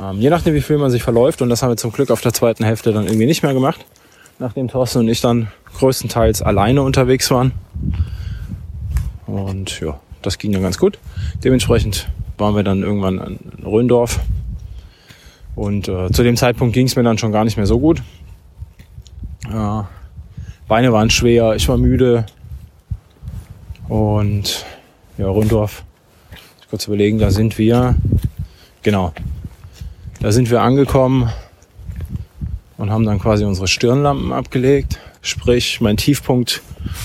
[0.00, 2.20] Ähm, je nachdem, wie viel man sich verläuft, und das haben wir zum Glück auf
[2.20, 3.84] der zweiten Hälfte dann irgendwie nicht mehr gemacht,
[4.38, 7.52] nachdem Thorsten und ich dann größtenteils alleine unterwegs waren.
[9.26, 10.98] Und ja, das ging dann ganz gut.
[11.42, 14.20] Dementsprechend waren wir dann irgendwann in Röndorf.
[15.54, 18.02] Und äh, zu dem Zeitpunkt ging es mir dann schon gar nicht mehr so gut.
[19.48, 19.82] Äh,
[20.66, 22.26] Beine waren schwer, ich war müde.
[23.88, 24.64] Und
[25.18, 25.84] ja, Röndorf,
[26.70, 27.94] kurz überlegen, da sind wir,
[28.82, 29.12] genau,
[30.20, 31.30] da sind wir angekommen
[32.78, 34.98] und haben dann quasi unsere Stirnlampen abgelegt.
[35.20, 36.62] Sprich, mein Tiefpunkt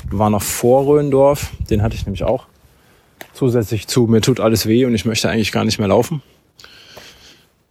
[0.10, 2.46] war noch vor Röndorf, den hatte ich nämlich auch
[3.34, 6.22] zusätzlich zu, mir tut alles weh und ich möchte eigentlich gar nicht mehr laufen,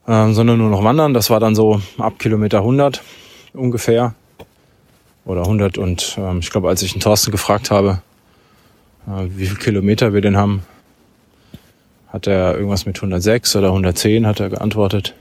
[0.08, 1.14] ähm, sondern nur noch wandern.
[1.14, 3.02] Das war dann so ab Kilometer 100
[3.52, 4.14] ungefähr
[5.24, 8.00] oder 100 und ähm, ich glaube, als ich den Thorsten gefragt habe,
[9.06, 10.62] äh, wie viele Kilometer wir denn haben,
[12.08, 15.14] hat er irgendwas mit 106 oder 110 hat er geantwortet.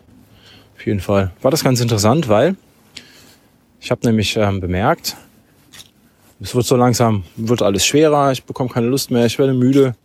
[0.78, 2.56] Auf jeden Fall war das ganz interessant, weil
[3.82, 5.18] ich habe nämlich ähm, bemerkt,
[6.40, 9.96] es wird so langsam, wird alles schwerer, ich bekomme keine Lust mehr, ich werde müde.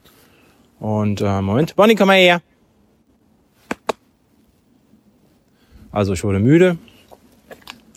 [0.80, 2.40] Und äh, Moment, Bonnie, komm mal her.
[5.92, 6.78] Also ich wurde müde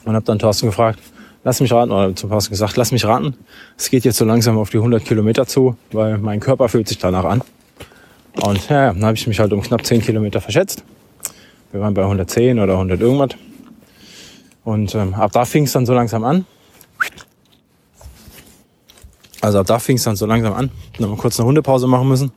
[0.04, 1.00] und habe dann Thorsten gefragt,
[1.46, 3.36] lass mich raten, oder zum Thorsten gesagt, lass mich raten.
[3.78, 6.98] Es geht jetzt so langsam auf die 100 Kilometer zu, weil mein Körper fühlt sich
[6.98, 7.42] danach an.
[8.42, 10.84] Und ja, dann habe ich mich halt um knapp 10 Kilometer verschätzt.
[11.72, 13.30] Wir waren bei 110 oder 100 irgendwas.
[14.66, 16.46] Und ähm, ab da fing es dann so langsam an.
[19.42, 20.72] Also ab da fing es dann so langsam an.
[20.98, 22.32] Dann mal kurz eine Hundepause machen müssen.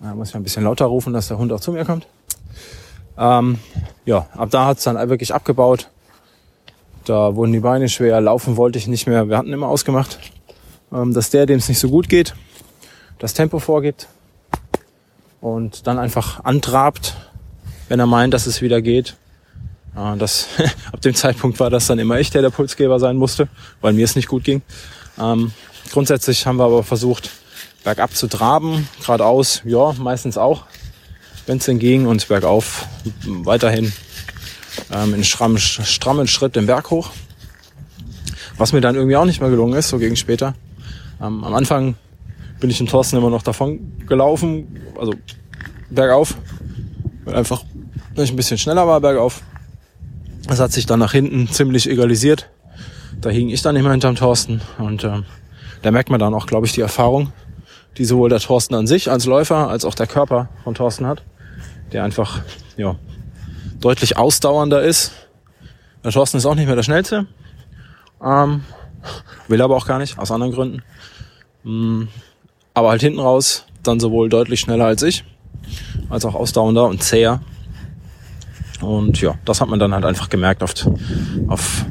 [0.00, 2.06] Da muss ich ein bisschen lauter rufen, dass der Hund auch zu mir kommt.
[3.16, 3.58] Ähm,
[4.04, 5.88] ja, ab da hat es dann wirklich abgebaut.
[7.04, 9.28] Da wurden die Beine schwer, laufen wollte ich nicht mehr.
[9.28, 10.18] Wir hatten immer ausgemacht,
[10.92, 12.34] ähm, dass der, dem es nicht so gut geht,
[13.18, 14.08] das Tempo vorgibt
[15.40, 17.14] und dann einfach antrabt,
[17.88, 19.16] wenn er meint, dass es wieder geht.
[19.96, 20.48] Äh, das,
[20.92, 23.48] ab dem Zeitpunkt war das dann immer ich, der der Pulsgeber sein musste,
[23.80, 24.62] weil mir es nicht gut ging.
[25.20, 25.52] Ähm,
[25.92, 27.30] grundsätzlich haben wir aber versucht,
[27.84, 30.64] bergab zu traben, geradeaus, ja, meistens auch,
[31.46, 32.86] wenn es denn ging, und bergauf
[33.24, 33.92] weiterhin
[34.92, 37.10] ähm, in strammen, strammen Schritt den Berg hoch.
[38.56, 40.54] Was mir dann irgendwie auch nicht mehr gelungen ist, so gegen später.
[41.20, 41.96] Ähm, am Anfang
[42.60, 45.14] bin ich im Thorsten immer noch davon gelaufen, also
[45.90, 46.36] bergauf,
[47.24, 47.64] weil einfach
[48.14, 49.42] weil ich ein bisschen schneller war bergauf.
[50.46, 52.48] Das hat sich dann nach hinten ziemlich egalisiert.
[53.20, 55.24] Da hing ich dann immer hinterm Thorsten und ähm,
[55.82, 57.32] da merkt man dann auch, glaube ich, die Erfahrung,
[57.96, 61.22] die sowohl der Thorsten an sich als Läufer als auch der Körper von Thorsten hat,
[61.92, 62.40] der einfach
[62.76, 62.96] ja,
[63.80, 65.12] deutlich ausdauernder ist.
[66.02, 67.26] Der Thorsten ist auch nicht mehr der Schnellste,
[68.22, 68.64] ähm,
[69.48, 70.82] will aber auch gar nicht, aus anderen Gründen.
[71.62, 72.04] Mm,
[72.74, 75.24] aber halt hinten raus dann sowohl deutlich schneller als ich,
[76.10, 77.40] als auch ausdauernder und zäher.
[78.80, 80.74] Und ja, das hat man dann halt einfach gemerkt auf,
[81.48, 81.84] auf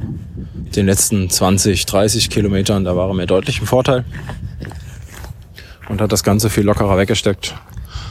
[0.76, 2.84] den letzten 20, 30 Kilometern.
[2.84, 4.06] Da war er mir deutlich im Vorteil
[5.90, 7.56] und hat das Ganze viel lockerer weggesteckt.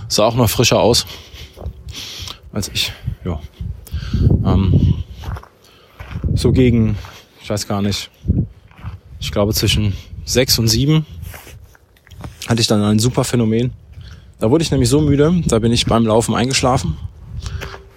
[0.08, 1.06] Sah auch noch frischer aus
[2.52, 2.92] als ich.
[3.24, 3.40] Ja.
[4.44, 4.94] Ähm,
[6.34, 6.96] so gegen,
[7.42, 8.10] ich weiß gar nicht,
[9.20, 9.94] ich glaube zwischen
[10.24, 11.06] sechs und sieben
[12.48, 13.72] hatte ich dann ein super Phänomen.
[14.38, 16.96] Da wurde ich nämlich so müde, da bin ich beim Laufen eingeschlafen.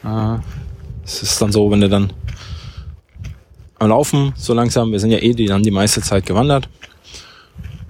[0.04, 0.38] Äh,
[1.04, 2.14] es ist dann so, wenn du dann
[3.80, 6.70] am Laufen so langsam, wir sind ja eh die, dann die meiste Zeit gewandert,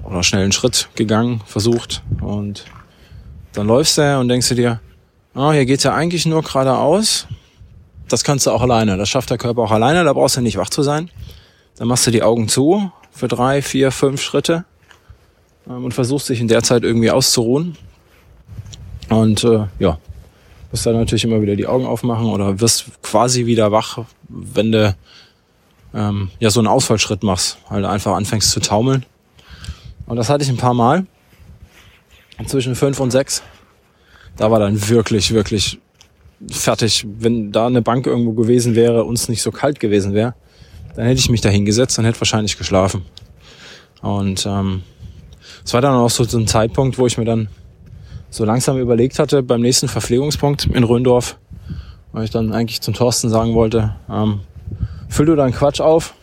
[0.04, 2.66] oder schnell einen Schritt gegangen, versucht und
[3.54, 4.80] dann läufst du und denkst du dir,
[5.36, 7.28] oh, hier geht's ja eigentlich nur geradeaus.
[8.08, 10.58] Das kannst du auch alleine, das schafft der Körper auch alleine, da brauchst du nicht
[10.58, 11.10] wach zu sein.
[11.78, 14.66] Dann machst du die Augen zu für drei, vier, fünf Schritte
[15.68, 17.78] ähm, und versuchst dich in der Zeit irgendwie auszuruhen.
[19.10, 20.00] Und äh, ja,
[20.72, 24.96] wirst dann natürlich immer wieder die Augen aufmachen oder wirst quasi wieder wach, wenn du
[25.94, 29.06] ähm, ja so einen Ausfallschritt machst, weil du einfach anfängst zu taumeln.
[30.06, 31.06] Und das hatte ich ein paar Mal.
[32.46, 33.42] Zwischen fünf und sechs.
[34.38, 35.80] Da war dann wirklich, wirklich
[36.52, 37.06] fertig.
[37.08, 40.36] Wenn da eine Bank irgendwo gewesen wäre, uns nicht so kalt gewesen wäre,
[40.96, 43.04] dann hätte ich mich da hingesetzt und hätte wahrscheinlich geschlafen.
[44.02, 44.84] Und ähm,
[45.64, 47.50] es war dann auch so ein Zeitpunkt, wo ich mir dann
[48.30, 51.38] so langsam überlegt hatte, beim nächsten Verpflegungspunkt in Röndorf,
[52.12, 54.42] weil ich dann eigentlich zum Thorsten sagen wollte, ähm,
[55.10, 56.14] füll du deinen Quatsch auf,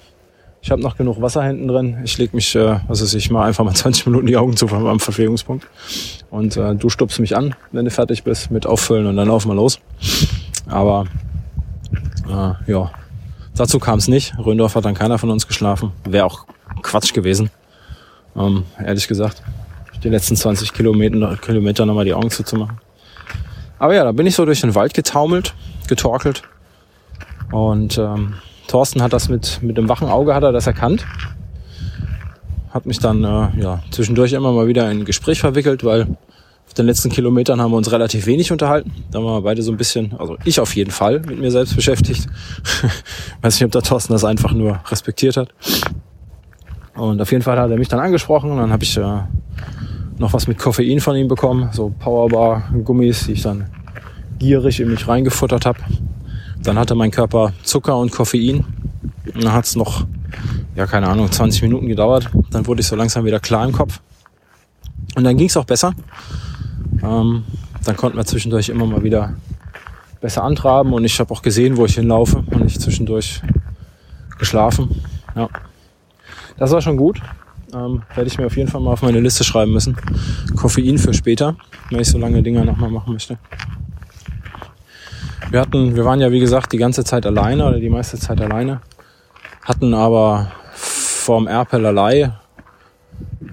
[0.62, 1.98] ich habe noch genug Wasser hinten drin.
[2.04, 5.00] Ich leg mich, äh, weiß ich, mal einfach mal 20 Minuten die Augen zu am
[5.00, 5.66] Verpflegungspunkt.
[6.30, 9.50] Und äh, du stupst mich an, wenn du fertig bist mit Auffüllen und dann laufen
[9.50, 9.80] wir los.
[10.68, 11.06] Aber
[12.28, 12.90] äh, ja,
[13.56, 14.34] dazu kam es nicht.
[14.38, 15.90] Röndorf hat dann keiner von uns geschlafen.
[16.04, 16.46] Wäre auch
[16.82, 17.50] Quatsch gewesen.
[18.36, 19.42] Ähm, ehrlich gesagt.
[20.04, 22.78] Die letzten 20 Kilometer, Kilometer nochmal die Augen zuzumachen.
[23.78, 25.54] Aber ja, da bin ich so durch den Wald getaumelt,
[25.88, 26.42] getorkelt.
[27.50, 28.34] Und ähm,
[28.72, 31.04] Thorsten hat das mit, mit dem wachen Auge hat er das erkannt.
[32.70, 36.16] hat mich dann äh, ja, zwischendurch immer mal wieder in ein Gespräch verwickelt, weil
[36.66, 38.90] auf den letzten Kilometern haben wir uns relativ wenig unterhalten.
[39.10, 41.76] Da waren wir beide so ein bisschen, also ich auf jeden Fall, mit mir selbst
[41.76, 42.26] beschäftigt.
[43.42, 45.50] Weiß nicht, ob der Thorsten das einfach nur respektiert hat.
[46.94, 49.20] Und auf jeden Fall hat er mich dann angesprochen und dann habe ich äh,
[50.16, 53.66] noch was mit Koffein von ihm bekommen, so Powerbar-Gummis, die ich dann
[54.38, 55.80] gierig in mich reingefuttert habe.
[56.62, 58.64] Dann hatte mein Körper Zucker und Koffein.
[59.34, 60.06] Und dann hat es noch,
[60.76, 62.30] ja keine Ahnung, 20 Minuten gedauert.
[62.50, 64.00] Dann wurde ich so langsam wieder klar im Kopf.
[65.16, 65.92] Und dann ging es auch besser.
[67.02, 67.44] Ähm,
[67.84, 69.34] dann konnten wir zwischendurch immer mal wieder
[70.20, 73.42] besser antraben und ich habe auch gesehen, wo ich hinlaufe und nicht zwischendurch
[74.38, 75.02] geschlafen.
[75.34, 75.48] Ja.
[76.58, 77.20] Das war schon gut.
[77.74, 79.96] Ähm, werde ich mir auf jeden Fall mal auf meine Liste schreiben müssen.
[80.56, 81.56] Koffein für später,
[81.90, 83.38] wenn ich so lange Dinger nochmal machen möchte.
[85.52, 88.40] Wir hatten, wir waren ja wie gesagt die ganze Zeit alleine oder die meiste Zeit
[88.40, 88.80] alleine,
[89.62, 92.32] hatten aber vorm Erpelalei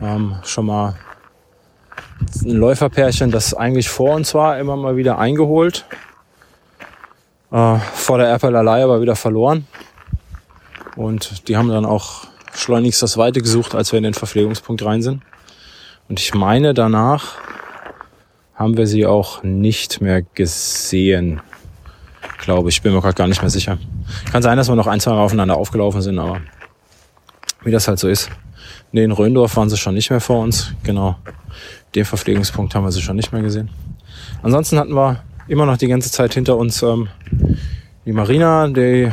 [0.01, 0.95] ähm, schon mal
[2.45, 5.83] ein Läuferpärchen, das eigentlich vor uns war, immer mal wieder eingeholt.
[7.51, 9.67] Äh, vor der Erpelalei aber wieder verloren.
[10.95, 15.01] Und die haben dann auch schleunigst das Weite gesucht, als wir in den Verpflegungspunkt rein
[15.01, 15.21] sind.
[16.07, 17.35] Und ich meine, danach
[18.55, 21.41] haben wir sie auch nicht mehr gesehen.
[22.49, 23.77] Glaube ich, bin mir gerade gar nicht mehr sicher.
[24.31, 26.41] Kann sein, dass wir noch ein, zwei Mal aufeinander aufgelaufen sind, aber
[27.63, 28.31] wie das halt so ist.
[28.91, 30.73] Nee, in Röndorf waren sie schon nicht mehr vor uns.
[30.81, 31.15] Genau.
[31.93, 33.69] Den Verpflegungspunkt haben wir sie schon nicht mehr gesehen.
[34.41, 37.09] Ansonsten hatten wir immer noch die ganze Zeit hinter uns ähm,
[38.07, 39.11] die Marina, die,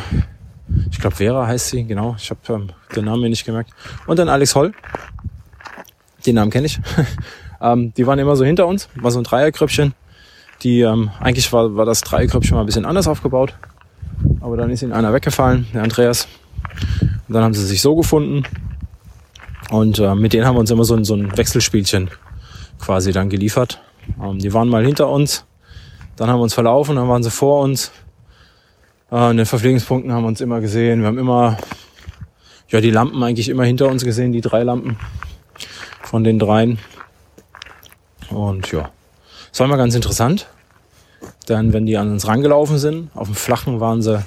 [0.90, 2.16] ich glaube Vera heißt sie, genau.
[2.18, 3.68] Ich habe ähm, den Namen mir nicht gemerkt.
[4.06, 4.72] Und dann Alex Holl.
[6.24, 6.80] Den Namen kenne ich.
[7.60, 8.88] ähm, die waren immer so hinter uns.
[8.94, 9.92] War so ein Dreierkröpfchen.
[10.62, 13.54] Die, ähm, eigentlich war, war das Dreierkröpfchen mal ein bisschen anders aufgebaut.
[14.40, 16.28] Aber dann ist ihnen einer weggefallen, der Andreas.
[17.28, 18.44] Und dann haben sie sich so gefunden.
[19.70, 22.10] Und äh, mit denen haben wir uns immer so ein, so ein Wechselspielchen
[22.80, 23.80] quasi dann geliefert.
[24.22, 25.44] Ähm, die waren mal hinter uns,
[26.16, 27.90] dann haben wir uns verlaufen, dann waren sie vor uns.
[29.10, 31.00] Äh, in den Verpflegungspunkten haben wir uns immer gesehen.
[31.00, 31.56] Wir haben immer,
[32.68, 34.96] ja, die Lampen eigentlich immer hinter uns gesehen, die drei Lampen
[36.02, 36.78] von den dreien.
[38.30, 38.90] Und ja,
[39.56, 40.48] es war immer ganz interessant.
[41.46, 44.22] Dann, wenn die an uns rangelaufen sind, auf dem Flachen waren sie,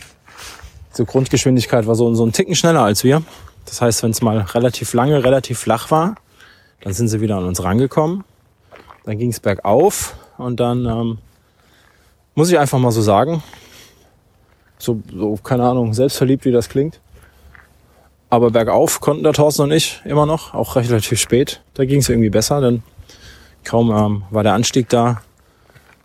[0.92, 3.22] zur Grundgeschwindigkeit war so, so ein Ticken schneller als wir.
[3.66, 6.16] Das heißt, wenn es mal relativ lange, relativ flach war,
[6.82, 8.24] dann sind sie wieder an uns rangekommen.
[9.06, 11.20] Dann ging es bergauf und dann ähm,
[12.34, 13.44] muss ich einfach mal so sagen,
[14.80, 17.00] so, so, keine Ahnung, selbstverliebt, wie das klingt.
[18.32, 21.62] Aber bergauf konnten der Thorsten und ich immer noch, auch relativ spät.
[21.76, 22.82] Da ging es irgendwie besser, denn
[23.64, 25.22] kaum ähm, war der Anstieg da,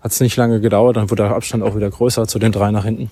[0.02, 2.70] hat es nicht lange gedauert, dann wurde der Abstand auch wieder größer zu den drei
[2.70, 3.11] nach hinten.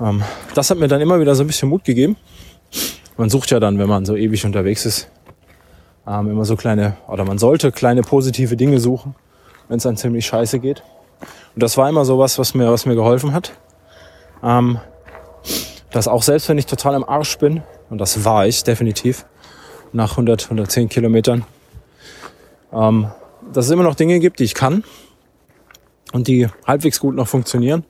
[0.00, 0.22] Ähm,
[0.54, 2.16] das hat mir dann immer wieder so ein bisschen Mut gegeben.
[3.16, 5.08] Man sucht ja dann, wenn man so ewig unterwegs ist,
[6.06, 9.14] ähm, immer so kleine, oder man sollte kleine positive Dinge suchen,
[9.68, 10.82] wenn es dann ziemlich scheiße geht.
[11.54, 13.52] Und das war immer so was, was mir, was mir geholfen hat.
[14.42, 14.78] Ähm,
[15.90, 19.26] dass auch selbst wenn ich total am Arsch bin, und das war ich definitiv,
[19.92, 21.44] nach 100, 110 Kilometern,
[22.74, 23.10] ähm,
[23.52, 24.84] dass es immer noch Dinge gibt, die ich kann
[26.12, 27.84] und die halbwegs gut noch funktionieren.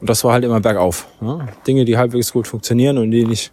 [0.00, 1.06] Und das war halt immer bergauf.
[1.20, 1.46] Ja?
[1.66, 3.52] Dinge, die halbwegs gut funktionieren und die ich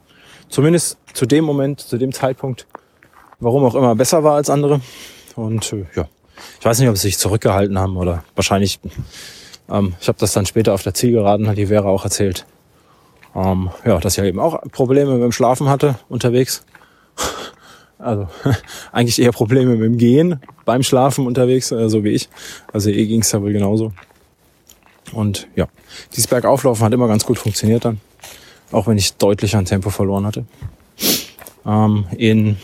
[0.50, 2.68] zumindest zu dem Moment, zu dem Zeitpunkt,
[3.40, 4.82] warum auch immer, besser war als andere.
[5.36, 6.08] Und äh, ja,
[6.60, 8.80] ich weiß nicht, ob sie sich zurückgehalten haben oder wahrscheinlich.
[9.70, 12.46] Ähm, ich habe das dann später auf der Zielgeraden, hat die Vera auch erzählt.
[13.36, 16.66] Ähm, ja, dass sie eben auch Probleme mit dem Schlafen hatte unterwegs.
[18.04, 18.28] Also
[18.92, 22.30] eigentlich eher Probleme mit dem Gehen beim Schlafen unterwegs, äh, so wie ich.
[22.74, 23.94] Also ihr ging es ja wohl genauso.
[25.14, 25.68] Und ja,
[26.12, 28.00] dieses Bergauflaufen hat immer ganz gut funktioniert dann.
[28.72, 30.46] Auch wenn ich deutlich an Tempo verloren hatte.
[31.66, 32.58] Ähm, in,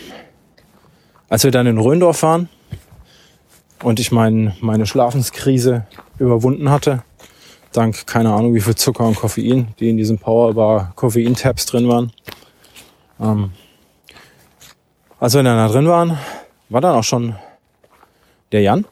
[1.29, 2.49] als wir dann in Röndorf waren
[3.83, 5.85] und ich mein, meine Schlafenskrise
[6.17, 7.03] überwunden hatte,
[7.73, 12.11] dank keine Ahnung wie viel Zucker und Koffein, die in diesem Powerbar Koffein-Tabs drin waren.
[13.19, 13.51] Ähm,
[15.19, 16.17] als wir dann da drin waren,
[16.69, 17.35] war dann auch schon
[18.51, 18.85] der Jan.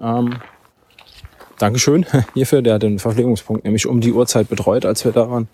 [0.00, 0.38] Ähm,
[1.58, 5.48] Dankeschön hierfür, der hat den Verpflegungspunkt nämlich um die Uhrzeit betreut, als wir da waren.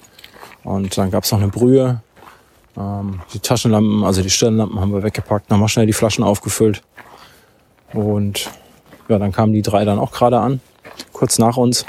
[0.62, 2.02] Und dann gab es noch eine Brühe.
[2.76, 6.82] Ähm, die Taschenlampen, also die Stirnlampen haben wir weggepackt, nochmal schnell die Flaschen aufgefüllt.
[7.92, 8.50] Und
[9.08, 10.60] ja, dann kamen die drei dann auch gerade an,
[11.12, 11.86] kurz nach uns.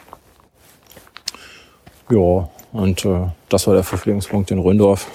[2.10, 5.08] Ja, und äh, das war der Verpflegungspunkt in Röndorf,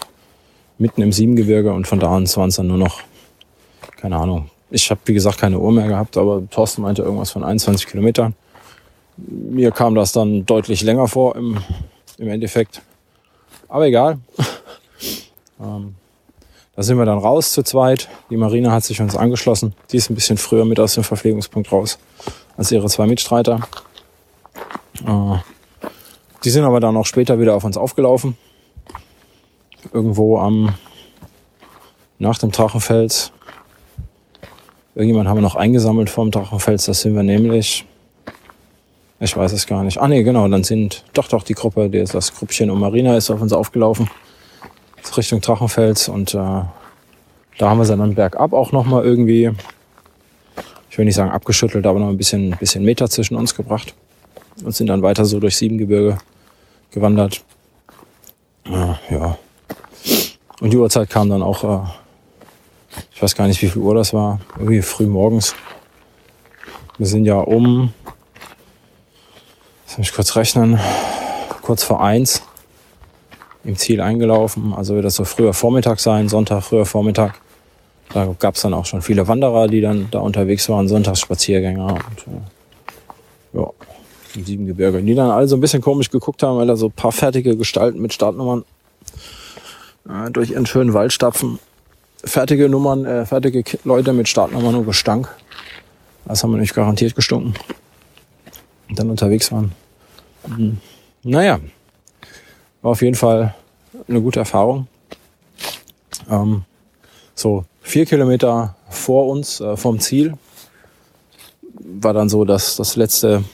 [0.78, 1.72] mitten im Siebengebirge.
[1.72, 3.00] Und von da an waren es dann nur noch,
[3.96, 4.50] keine Ahnung.
[4.70, 8.34] Ich habe, wie gesagt, keine Uhr mehr gehabt, aber Thorsten meinte irgendwas von 21 Kilometern.
[9.16, 11.58] Mir kam das dann deutlich länger vor im,
[12.18, 12.82] im Endeffekt.
[13.68, 14.18] Aber egal.
[15.60, 15.94] ähm,
[16.76, 18.08] Da sind wir dann raus zu zweit.
[18.30, 19.74] Die Marina hat sich uns angeschlossen.
[19.90, 21.98] Die ist ein bisschen früher mit aus dem Verpflegungspunkt raus
[22.56, 23.60] als ihre zwei Mitstreiter.
[25.06, 25.36] Äh,
[26.44, 28.36] die sind aber dann auch später wieder auf uns aufgelaufen.
[29.92, 30.74] Irgendwo am,
[32.18, 33.32] nach dem Drachenfels.
[34.94, 36.86] Irgendjemand haben wir noch eingesammelt vom Drachenfels.
[36.86, 37.84] Das sind wir nämlich,
[39.20, 39.98] ich weiß es gar nicht.
[39.98, 43.40] Ah nee, genau, dann sind doch doch die Gruppe, das Gruppchen um Marina ist auf
[43.40, 44.10] uns aufgelaufen.
[45.16, 49.50] Richtung Drachenfels und äh, da haben wir sie dann bergab auch nochmal irgendwie,
[50.88, 53.94] ich will nicht sagen abgeschüttelt, aber noch ein bisschen, bisschen Meter zwischen uns gebracht
[54.64, 56.18] und sind dann weiter so durch Siebengebirge
[56.90, 57.42] gewandert.
[58.66, 59.38] Ja, ja.
[60.60, 61.88] Und die Uhrzeit kam dann auch, äh,
[63.12, 65.54] ich weiß gar nicht, wie viel Uhr das war, irgendwie früh morgens.
[66.98, 67.92] Wir sind ja um,
[69.86, 70.78] lass mich kurz rechnen,
[71.62, 72.42] kurz vor eins
[73.64, 74.74] im Ziel eingelaufen.
[74.74, 77.40] Also wird das so früher Vormittag sein, Sonntag früher Vormittag.
[78.12, 83.54] Da gab es dann auch schon viele Wanderer, die dann da unterwegs waren, Sonntagsspaziergänger und
[83.54, 83.70] äh, ja,
[84.44, 85.02] sieben Gebirge.
[85.02, 87.56] Die dann alle so ein bisschen komisch geguckt haben, weil da so ein paar fertige
[87.56, 88.64] Gestalten mit Startnummern
[90.08, 91.60] äh, durch ihren schönen Wald stapfen.
[92.24, 95.28] Fertige Nummern, äh, fertige Leute mit Startnummern und Gestank.
[96.26, 97.54] Das haben wir nicht garantiert gestunken.
[98.88, 99.72] Und dann unterwegs waren.
[100.46, 100.78] Mhm.
[101.22, 101.60] Naja,
[102.82, 103.54] war auf jeden Fall
[104.08, 104.86] eine gute Erfahrung.
[106.30, 106.64] Ähm,
[107.34, 110.34] so vier Kilometer vor uns, äh, vom Ziel,
[111.72, 113.44] war dann so das, das letzte,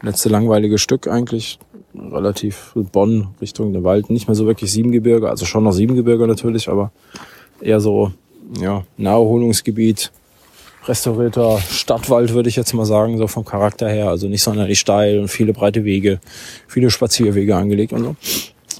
[0.00, 1.58] letzte langweilige Stück eigentlich.
[1.94, 4.08] Relativ Bonn Richtung den Wald.
[4.10, 6.90] Nicht mehr so wirklich Siebengebirge, also schon noch Siebengebirge natürlich, aber
[7.62, 8.12] eher so
[8.60, 10.12] ja, Naherholungsgebiet,
[10.86, 14.08] restaurierter Stadtwald, würde ich jetzt mal sagen, so vom Charakter her.
[14.08, 16.20] Also nicht sonderlich steil und viele breite Wege,
[16.66, 18.16] viele Spazierwege angelegt und so.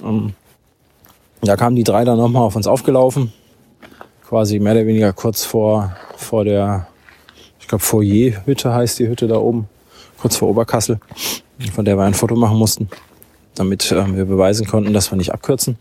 [0.05, 0.33] Ähm,
[1.41, 3.33] da kamen die drei dann nochmal auf uns aufgelaufen.
[4.27, 6.87] Quasi mehr oder weniger kurz vor, vor der,
[7.59, 9.67] ich glaube, Foyer-Hütte heißt die Hütte da oben.
[10.19, 10.99] Kurz vor Oberkassel,
[11.73, 12.89] von der wir ein Foto machen mussten,
[13.55, 15.77] damit äh, wir beweisen konnten, dass wir nicht abkürzen.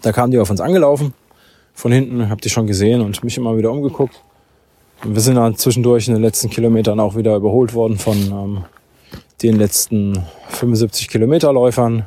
[0.00, 1.12] Da kamen die auf uns angelaufen.
[1.78, 4.20] Von hinten habt ihr schon gesehen und mich immer wieder umgeguckt.
[5.04, 8.64] Und wir sind dann zwischendurch in den letzten Kilometern auch wieder überholt worden von ähm,
[9.44, 12.04] den letzten 75 Kilometerläufern.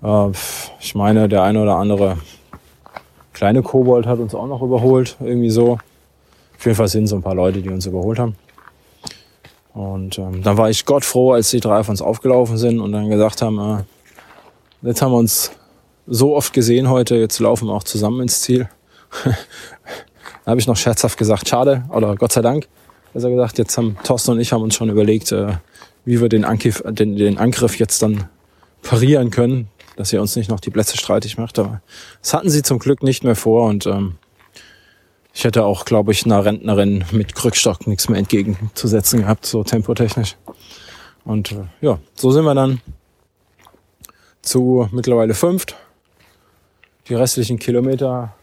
[0.00, 0.28] Äh,
[0.78, 2.18] ich meine, der eine oder andere
[3.32, 5.80] kleine Kobold hat uns auch noch überholt, irgendwie so.
[6.56, 8.36] Auf jeden Fall sind so ein paar Leute, die uns überholt haben.
[9.74, 12.92] Und ähm, dann war ich Gott froh, als die drei auf uns aufgelaufen sind und
[12.92, 15.50] dann gesagt haben, äh, jetzt haben wir uns
[16.06, 18.68] so oft gesehen heute, jetzt laufen wir auch zusammen ins Ziel.
[19.24, 22.68] da habe ich noch scherzhaft gesagt, schade, oder Gott sei Dank,
[23.12, 25.54] besser gesagt, jetzt haben Thorsten und ich haben uns schon überlegt, äh,
[26.04, 28.28] wie wir den Angriff, den, den Angriff jetzt dann
[28.82, 31.58] parieren können dass ihr uns nicht noch die Plätze streitig macht.
[31.58, 31.82] Aber
[32.20, 34.16] das hatten sie zum Glück nicht mehr vor und ähm,
[35.34, 40.36] ich hätte auch, glaube ich, einer Rentnerin mit Krückstock nichts mehr entgegenzusetzen gehabt, so tempotechnisch.
[41.24, 42.80] Und äh, ja, so sind wir dann
[44.42, 45.76] zu mittlerweile fünft.
[47.08, 48.34] Die restlichen Kilometer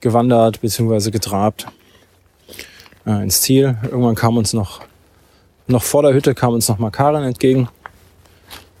[0.00, 1.10] gewandert bzw.
[1.10, 1.66] getrabt
[3.06, 3.76] äh, ins Ziel.
[3.84, 4.80] Irgendwann kam uns noch,
[5.66, 7.68] noch vor der Hütte kam uns noch Makarin entgegen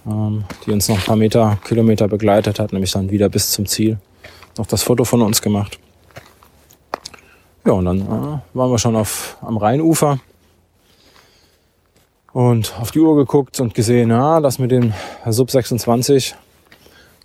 [0.06, 3.66] ähm, die uns noch ein paar Meter, Kilometer begleitet hat, nämlich dann wieder bis zum
[3.66, 3.98] Ziel.
[4.58, 5.78] Noch das Foto von uns gemacht.
[7.64, 10.18] Ja, und dann äh, waren wir schon auf, am Rheinufer
[12.32, 14.92] und auf die Uhr geguckt und gesehen, ja, das mit dem
[15.26, 16.34] Sub 26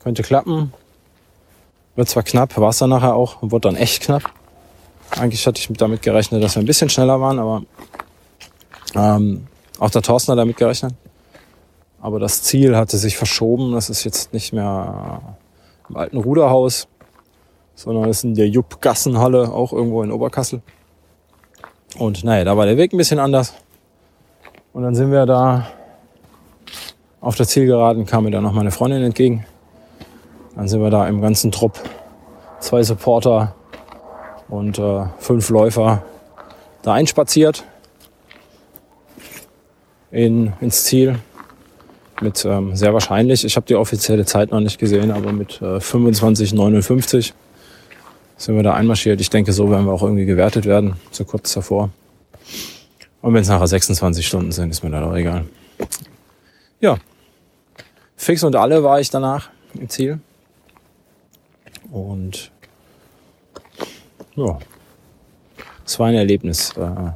[0.02, 0.72] könnte klappen.
[2.00, 4.24] Wird zwar knapp, war es dann nachher auch, wurde dann echt knapp.
[5.20, 7.64] Eigentlich hatte ich damit gerechnet, dass wir ein bisschen schneller waren, aber
[8.96, 9.48] ähm,
[9.80, 10.94] auch der Thorsten hat damit gerechnet.
[12.00, 13.74] Aber das Ziel hatte sich verschoben.
[13.74, 15.36] Das ist jetzt nicht mehr
[15.90, 16.88] im alten Ruderhaus,
[17.76, 20.62] sondern ist in der Jupp-Gassenhalle, auch irgendwo in Oberkassel.
[21.98, 23.54] Und naja, da war der Weg ein bisschen anders.
[24.72, 25.68] Und dann sind wir da
[27.20, 29.46] auf der Zielgeraden, kam mir dann noch meine Freundin entgegen.
[30.60, 31.80] Dann sind wir da im ganzen Trupp,
[32.60, 33.56] zwei Supporter
[34.50, 36.04] und äh, fünf Läufer
[36.82, 37.64] da einspaziert
[40.12, 41.18] in, ins Ziel
[42.20, 45.78] mit ähm, sehr wahrscheinlich, ich habe die offizielle Zeit noch nicht gesehen, aber mit äh,
[45.78, 47.32] 25,59
[48.36, 49.22] sind wir da einmarschiert.
[49.22, 51.90] Ich denke, so werden wir auch irgendwie gewertet werden, so kurz davor.
[53.22, 55.46] Und wenn es nachher 26 Stunden sind, ist mir dann auch egal.
[56.82, 56.98] Ja,
[58.18, 60.20] fix und alle war ich danach im Ziel.
[61.92, 62.52] Und
[64.36, 64.60] ja,
[65.86, 66.72] es war ein Erlebnis.
[66.78, 67.12] Äh,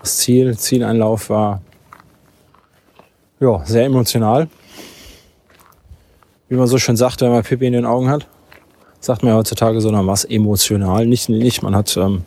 [0.00, 1.60] das Ziel, Zieleinlauf war
[3.40, 4.48] ja, sehr emotional.
[6.48, 8.26] Wie man so schön sagt, wenn man Pippi in den Augen hat.
[9.00, 11.06] sagt man ja heutzutage so, dann was emotional.
[11.06, 12.24] Nicht, nicht, man hat ähm,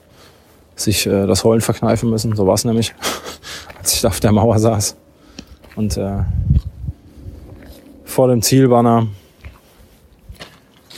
[0.75, 2.35] sich äh, das Heulen verkneifen müssen.
[2.35, 2.93] So war es nämlich,
[3.79, 4.95] als ich da auf der Mauer saß.
[5.75, 6.23] Und äh,
[8.03, 9.07] vor dem Zielbanner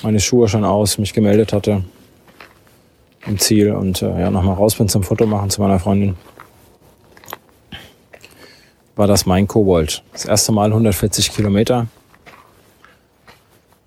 [0.03, 1.83] meine Schuhe schon aus, mich gemeldet hatte
[3.25, 6.15] im Ziel und äh, ja, nochmal raus bin zum Foto machen zu meiner Freundin.
[8.95, 10.03] War das mein Kobold.
[10.11, 11.87] Das erste Mal 140 Kilometer.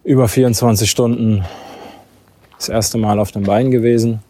[0.04, 1.44] Über 24 Stunden
[2.56, 4.22] das erste Mal auf den Beinen gewesen.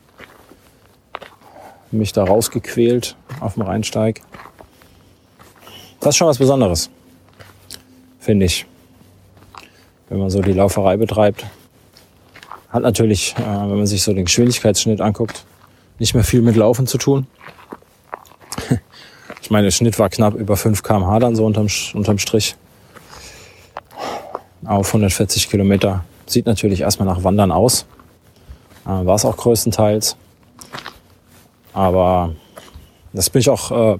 [1.91, 4.23] Mich da rausgequält auf dem Rheinsteig.
[6.01, 6.91] Das ist schon was Besonderes,
[8.19, 8.67] finde ich.
[10.09, 11.47] Wenn man so die Lauferei betreibt.
[12.73, 15.45] Hat natürlich, äh, wenn man sich so den Geschwindigkeitsschnitt anguckt,
[15.99, 17.27] nicht mehr viel mit Laufen zu tun.
[19.43, 22.57] ich meine, der Schnitt war knapp über 5 km/h dann so unterm, unterm Strich.
[24.65, 26.05] Auf 140 Kilometer.
[26.27, 27.85] Sieht natürlich erstmal nach Wandern aus.
[28.87, 30.17] Äh, war es auch größtenteils.
[31.75, 32.35] Aber
[33.13, 33.99] das bin ich auch, äh,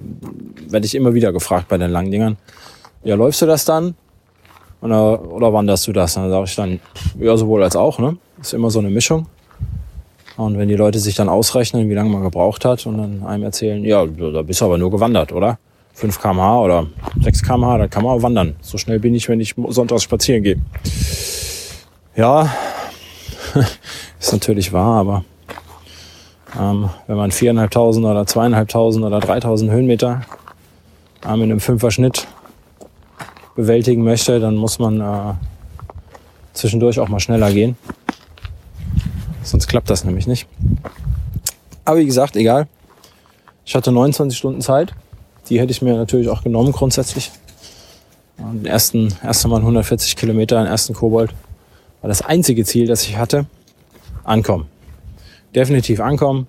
[0.67, 2.37] werde ich immer wieder gefragt bei den langen Dingern.
[3.03, 3.95] Ja, läufst du das dann?
[4.81, 6.15] Oder, oder wanderst du das?
[6.15, 6.79] Dann sage ich dann,
[7.19, 8.17] ja, sowohl als auch, ne?
[8.43, 9.27] Ist immer so eine Mischung.
[10.35, 13.43] Und wenn die Leute sich dann ausrechnen, wie lange man gebraucht hat und dann einem
[13.43, 15.57] erzählen, ja, da bist du aber nur gewandert, oder?
[15.93, 16.87] 5 kmh oder
[17.21, 18.57] 6 kmh, da kann man auch wandern.
[18.59, 20.57] So schnell bin ich, wenn ich sonntags spazieren gehe.
[22.17, 22.53] Ja,
[24.19, 25.25] ist natürlich wahr, aber
[26.59, 30.21] ähm, wenn man 4.500 oder 2.500 oder 3.000 Höhenmeter
[31.25, 32.27] ähm, in einem Fünfer-Schnitt
[33.55, 35.33] bewältigen möchte, dann muss man äh,
[36.51, 37.77] zwischendurch auch mal schneller gehen.
[39.43, 40.47] Sonst klappt das nämlich nicht.
[41.85, 42.67] Aber wie gesagt, egal.
[43.65, 44.93] Ich hatte 29 Stunden Zeit.
[45.49, 47.31] Die hätte ich mir natürlich auch genommen grundsätzlich.
[48.37, 51.33] Den ersten, erste Mal 140 Kilometer, den ersten Kobold,
[52.01, 53.45] war das einzige Ziel, das ich hatte.
[54.23, 54.67] Ankommen
[55.55, 56.47] definitiv ankommen,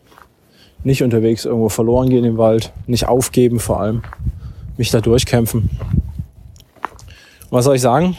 [0.83, 4.03] nicht unterwegs irgendwo verloren gehen im Wald, nicht aufgeben vor allem,
[4.77, 5.71] mich da durchkämpfen.
[7.51, 8.17] was soll ich sagen?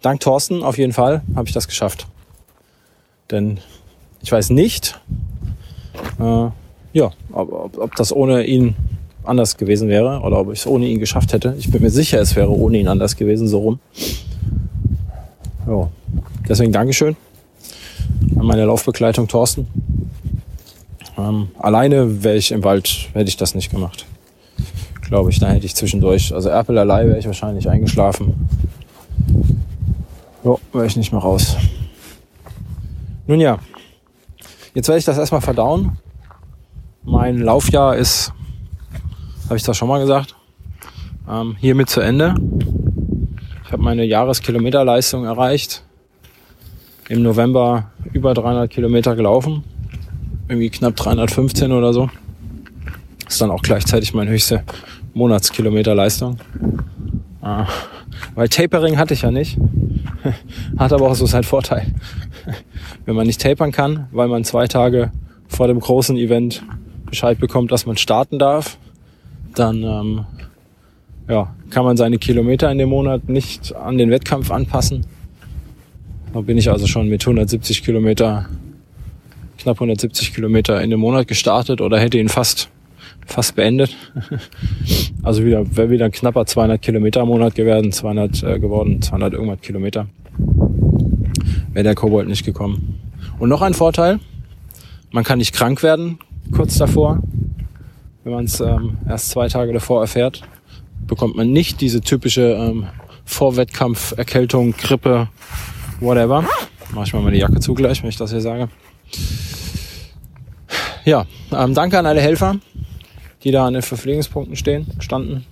[0.00, 2.06] Dank Thorsten auf jeden Fall habe ich das geschafft.
[3.32, 3.58] Denn
[4.22, 5.00] ich weiß nicht,
[6.20, 6.48] äh,
[6.92, 8.76] ja, ob, ob, ob das ohne ihn
[9.24, 11.54] anders gewesen wäre oder ob ich es ohne ihn geschafft hätte.
[11.58, 13.80] Ich bin mir sicher, es wäre ohne ihn anders gewesen, so rum.
[15.66, 15.88] Ja,
[16.48, 17.16] deswegen Dankeschön
[18.38, 19.66] an meine Laufbegleitung Thorsten.
[21.16, 24.06] Ähm, alleine wäre ich im Wald, hätte ich das nicht gemacht.
[25.02, 28.48] Glaube ich, da hätte ich zwischendurch, also Erpelerlei wäre ich wahrscheinlich eingeschlafen.
[30.44, 31.56] Jo, wäre ich nicht mehr raus.
[33.26, 33.58] Nun ja,
[34.74, 35.98] jetzt werde ich das erstmal verdauen.
[37.04, 38.32] Mein Laufjahr ist,
[39.44, 40.34] habe ich das schon mal gesagt,
[41.28, 42.34] ähm, hiermit zu Ende.
[43.64, 45.84] Ich habe meine Jahreskilometerleistung erreicht
[47.08, 49.64] im November über 300 Kilometer gelaufen.
[50.48, 52.10] Irgendwie knapp 315 oder so.
[53.28, 54.64] Ist dann auch gleichzeitig meine höchste
[55.14, 56.38] Monatskilometerleistung.
[57.40, 57.66] Ah,
[58.34, 59.58] weil Tapering hatte ich ja nicht.
[60.78, 61.94] Hat aber auch so seinen Vorteil.
[63.04, 65.10] Wenn man nicht tapern kann, weil man zwei Tage
[65.48, 66.62] vor dem großen Event
[67.06, 68.78] Bescheid bekommt, dass man starten darf,
[69.54, 70.26] dann ähm,
[71.28, 75.04] ja, kann man seine Kilometer in dem Monat nicht an den Wettkampf anpassen
[76.32, 78.46] da bin ich also schon mit 170 Kilometer,
[79.58, 82.70] knapp 170 Kilometer in dem Monat gestartet oder hätte ihn fast,
[83.26, 83.96] fast beendet.
[85.24, 89.34] Also wieder, wäre wieder ein knapper 200 Kilometer im Monat geworden, 200 äh, geworden, 200
[89.34, 90.08] irgendwas Kilometer.
[91.72, 93.00] Wäre der Kobold nicht gekommen.
[93.38, 94.20] Und noch ein Vorteil,
[95.10, 96.18] man kann nicht krank werden
[96.50, 97.22] kurz davor.
[98.24, 100.42] Wenn man es ähm, erst zwei Tage davor erfährt,
[101.06, 102.86] bekommt man nicht diese typische ähm,
[103.24, 105.28] Vorwettkampf, Erkältung, Grippe,
[106.00, 106.44] whatever.
[106.94, 108.68] Mach ich mal meine Jacke zugleich, wenn ich das hier sage.
[111.04, 112.56] Ja, ähm, danke an alle Helfer,
[113.42, 115.44] die da an den Verpflegungspunkten stehen, standen,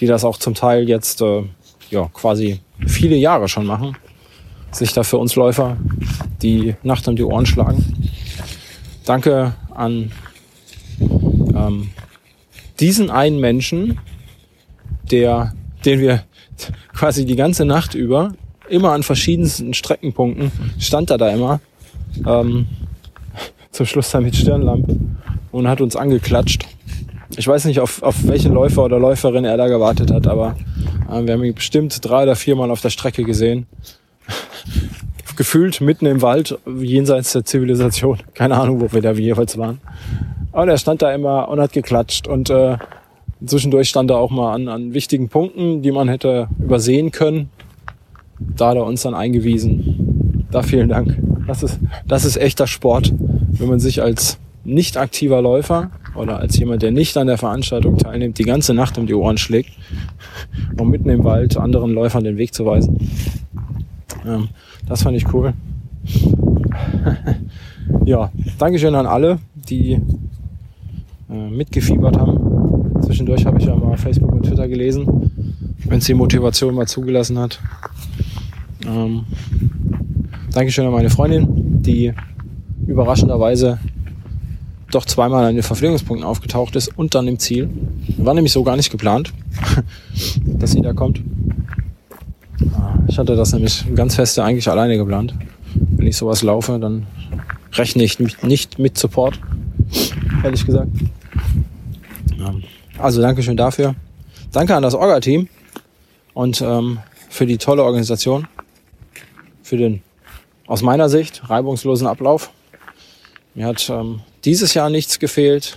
[0.00, 1.44] die das auch zum Teil jetzt äh,
[1.90, 3.96] ja quasi viele Jahre schon machen,
[4.76, 5.76] sich da für uns Läufer
[6.42, 7.84] die Nacht um die Ohren schlagen.
[9.04, 10.12] Danke an
[11.54, 11.90] ähm,
[12.80, 13.98] diesen einen Menschen,
[15.10, 15.54] der,
[15.84, 16.24] den wir
[16.94, 18.32] quasi die ganze Nacht über
[18.68, 21.60] immer an verschiedensten Streckenpunkten, stand er da immer.
[22.26, 22.66] Ähm,
[23.70, 24.96] zum Schluss dann mit Stirnlampe
[25.52, 26.66] und hat uns angeklatscht.
[27.36, 30.56] Ich weiß nicht, auf, auf welchen Läufer oder Läuferin er da gewartet hat, aber
[31.10, 33.66] äh, wir haben ihn bestimmt drei oder viermal auf der Strecke gesehen.
[35.36, 38.18] Gefühlt mitten im Wald, jenseits der Zivilisation.
[38.34, 39.80] Keine Ahnung, wo wir da jeweils waren.
[40.52, 42.78] Aber er stand da immer und hat geklatscht und äh,
[43.44, 47.50] zwischendurch stand er auch mal an, an wichtigen Punkten, die man hätte übersehen können.
[48.38, 50.46] Da hat er uns dann eingewiesen.
[50.50, 51.18] da vielen Dank.
[51.46, 56.58] Das ist, das ist echter Sport, wenn man sich als nicht aktiver Läufer oder als
[56.58, 59.70] jemand, der nicht an der Veranstaltung teilnimmt, die ganze Nacht um die Ohren schlägt,
[60.78, 62.98] um mitten im Wald anderen Läufern den Weg zu weisen.
[64.26, 64.48] Ähm,
[64.86, 65.54] das fand ich cool.
[68.04, 70.00] ja, Dankeschön an alle, die
[71.30, 73.02] äh, mitgefiebert haben.
[73.02, 75.30] Zwischendurch habe ich ja mal Facebook und Twitter gelesen,
[75.84, 77.60] wenn es die Motivation mal zugelassen hat.
[78.86, 79.24] Ähm,
[80.52, 82.12] Dankeschön an meine Freundin, die
[82.86, 83.78] überraschenderweise
[84.90, 87.68] doch zweimal an den Verpflegungspunkten aufgetaucht ist und dann im Ziel.
[88.16, 89.32] War nämlich so gar nicht geplant,
[90.46, 91.20] dass sie da kommt.
[93.08, 95.34] Ich hatte das nämlich ganz feste eigentlich alleine geplant.
[95.74, 97.06] Wenn ich sowas laufe, dann
[97.72, 99.38] rechne ich nicht mit Support,
[100.42, 100.90] ehrlich gesagt.
[102.98, 103.94] Also Dankeschön dafür.
[104.52, 105.48] Danke an das Orga-Team
[106.34, 108.48] und ähm, für die tolle Organisation,
[109.62, 110.02] für den
[110.66, 112.50] aus meiner Sicht reibungslosen Ablauf.
[113.54, 115.76] Mir hat ähm, dieses Jahr nichts gefehlt.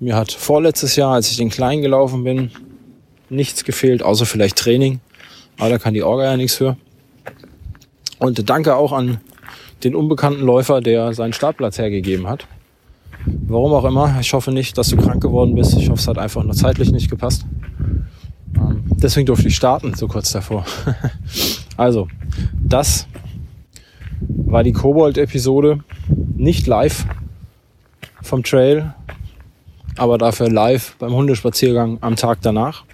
[0.00, 2.50] Mir hat vorletztes Jahr, als ich den Kleinen gelaufen bin,
[3.28, 5.00] nichts gefehlt, außer vielleicht Training.
[5.58, 6.76] Aber da kann die Orga ja nichts für.
[8.18, 9.20] Und danke auch an
[9.82, 12.46] den unbekannten Läufer, der seinen Startplatz hergegeben hat.
[13.26, 14.16] Warum auch immer.
[14.20, 15.76] Ich hoffe nicht, dass du krank geworden bist.
[15.76, 17.46] Ich hoffe, es hat einfach nur zeitlich nicht gepasst.
[18.56, 20.64] Ähm, deswegen durfte ich starten, so kurz davor.
[21.76, 22.08] also,
[22.62, 23.06] das
[24.20, 25.80] war die Kobold-Episode.
[26.36, 27.06] Nicht live
[28.22, 28.94] vom Trail,
[29.96, 32.84] aber dafür live beim Hundespaziergang am Tag danach.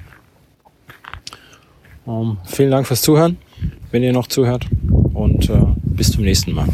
[2.07, 3.39] Ähm, vielen Dank fürs Zuhören,
[3.91, 4.67] wenn ihr noch zuhört
[5.15, 6.69] und äh, bis zum nächsten Mal.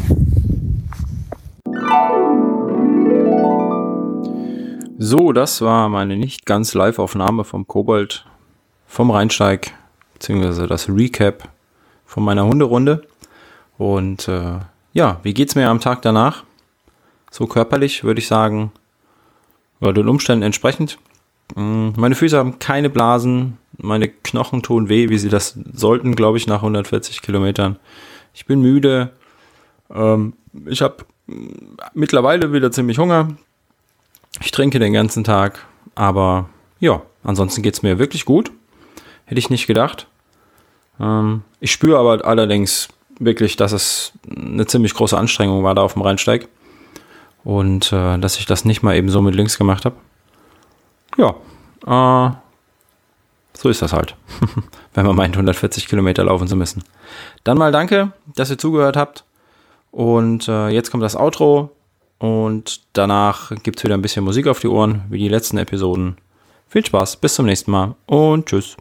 [4.97, 8.25] So, das war meine nicht ganz Live-Aufnahme vom Kobold
[8.87, 9.73] vom Rheinsteig,
[10.13, 11.49] beziehungsweise das Recap
[12.05, 13.05] von meiner Hunderunde.
[13.77, 14.59] Und äh,
[14.93, 16.43] ja, wie geht's mir am Tag danach?
[17.29, 18.71] So körperlich würde ich sagen,
[19.79, 20.97] oder den Umständen entsprechend.
[21.55, 26.37] Mm, meine Füße haben keine Blasen, meine Knochen tun weh, wie sie das sollten, glaube
[26.37, 27.77] ich, nach 140 Kilometern.
[28.33, 29.11] Ich bin müde.
[29.93, 30.33] Ähm,
[30.65, 31.05] ich habe
[31.93, 33.35] mittlerweile wieder ziemlich Hunger.
[34.41, 35.65] Ich trinke den ganzen Tag,
[35.95, 36.49] aber
[36.79, 38.51] ja, ansonsten geht es mir wirklich gut.
[39.25, 40.07] Hätte ich nicht gedacht.
[40.99, 45.93] Ähm, ich spüre aber allerdings wirklich, dass es eine ziemlich große Anstrengung war da auf
[45.93, 46.47] dem Rheinsteig.
[47.43, 49.95] Und äh, dass ich das nicht mal eben so mit links gemacht habe.
[51.17, 51.35] Ja,
[51.85, 52.35] äh,
[53.59, 54.15] so ist das halt,
[54.93, 56.83] wenn man meint, 140 Kilometer laufen zu müssen.
[57.43, 59.23] Dann mal danke, dass ihr zugehört habt.
[59.91, 61.71] Und äh, jetzt kommt das Outro.
[62.19, 66.17] Und danach gibt es wieder ein bisschen Musik auf die Ohren, wie die letzten Episoden.
[66.67, 68.75] Viel Spaß, bis zum nächsten Mal und tschüss.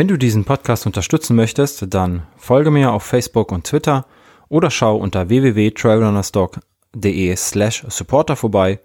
[0.00, 4.06] Wenn du diesen Podcast unterstützen möchtest, dann folge mir auf Facebook und Twitter
[4.48, 8.80] oder schau unter www.trailrunnerstock.de slash supporter vorbei.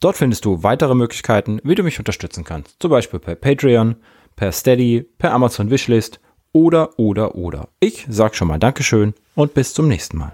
[0.00, 2.74] Dort findest du weitere Möglichkeiten, wie du mich unterstützen kannst.
[2.80, 3.96] Zum Beispiel per Patreon,
[4.34, 6.20] per Steady, per Amazon Wishlist
[6.52, 7.68] oder, oder, oder.
[7.78, 10.32] Ich sag schon mal Dankeschön und bis zum nächsten Mal.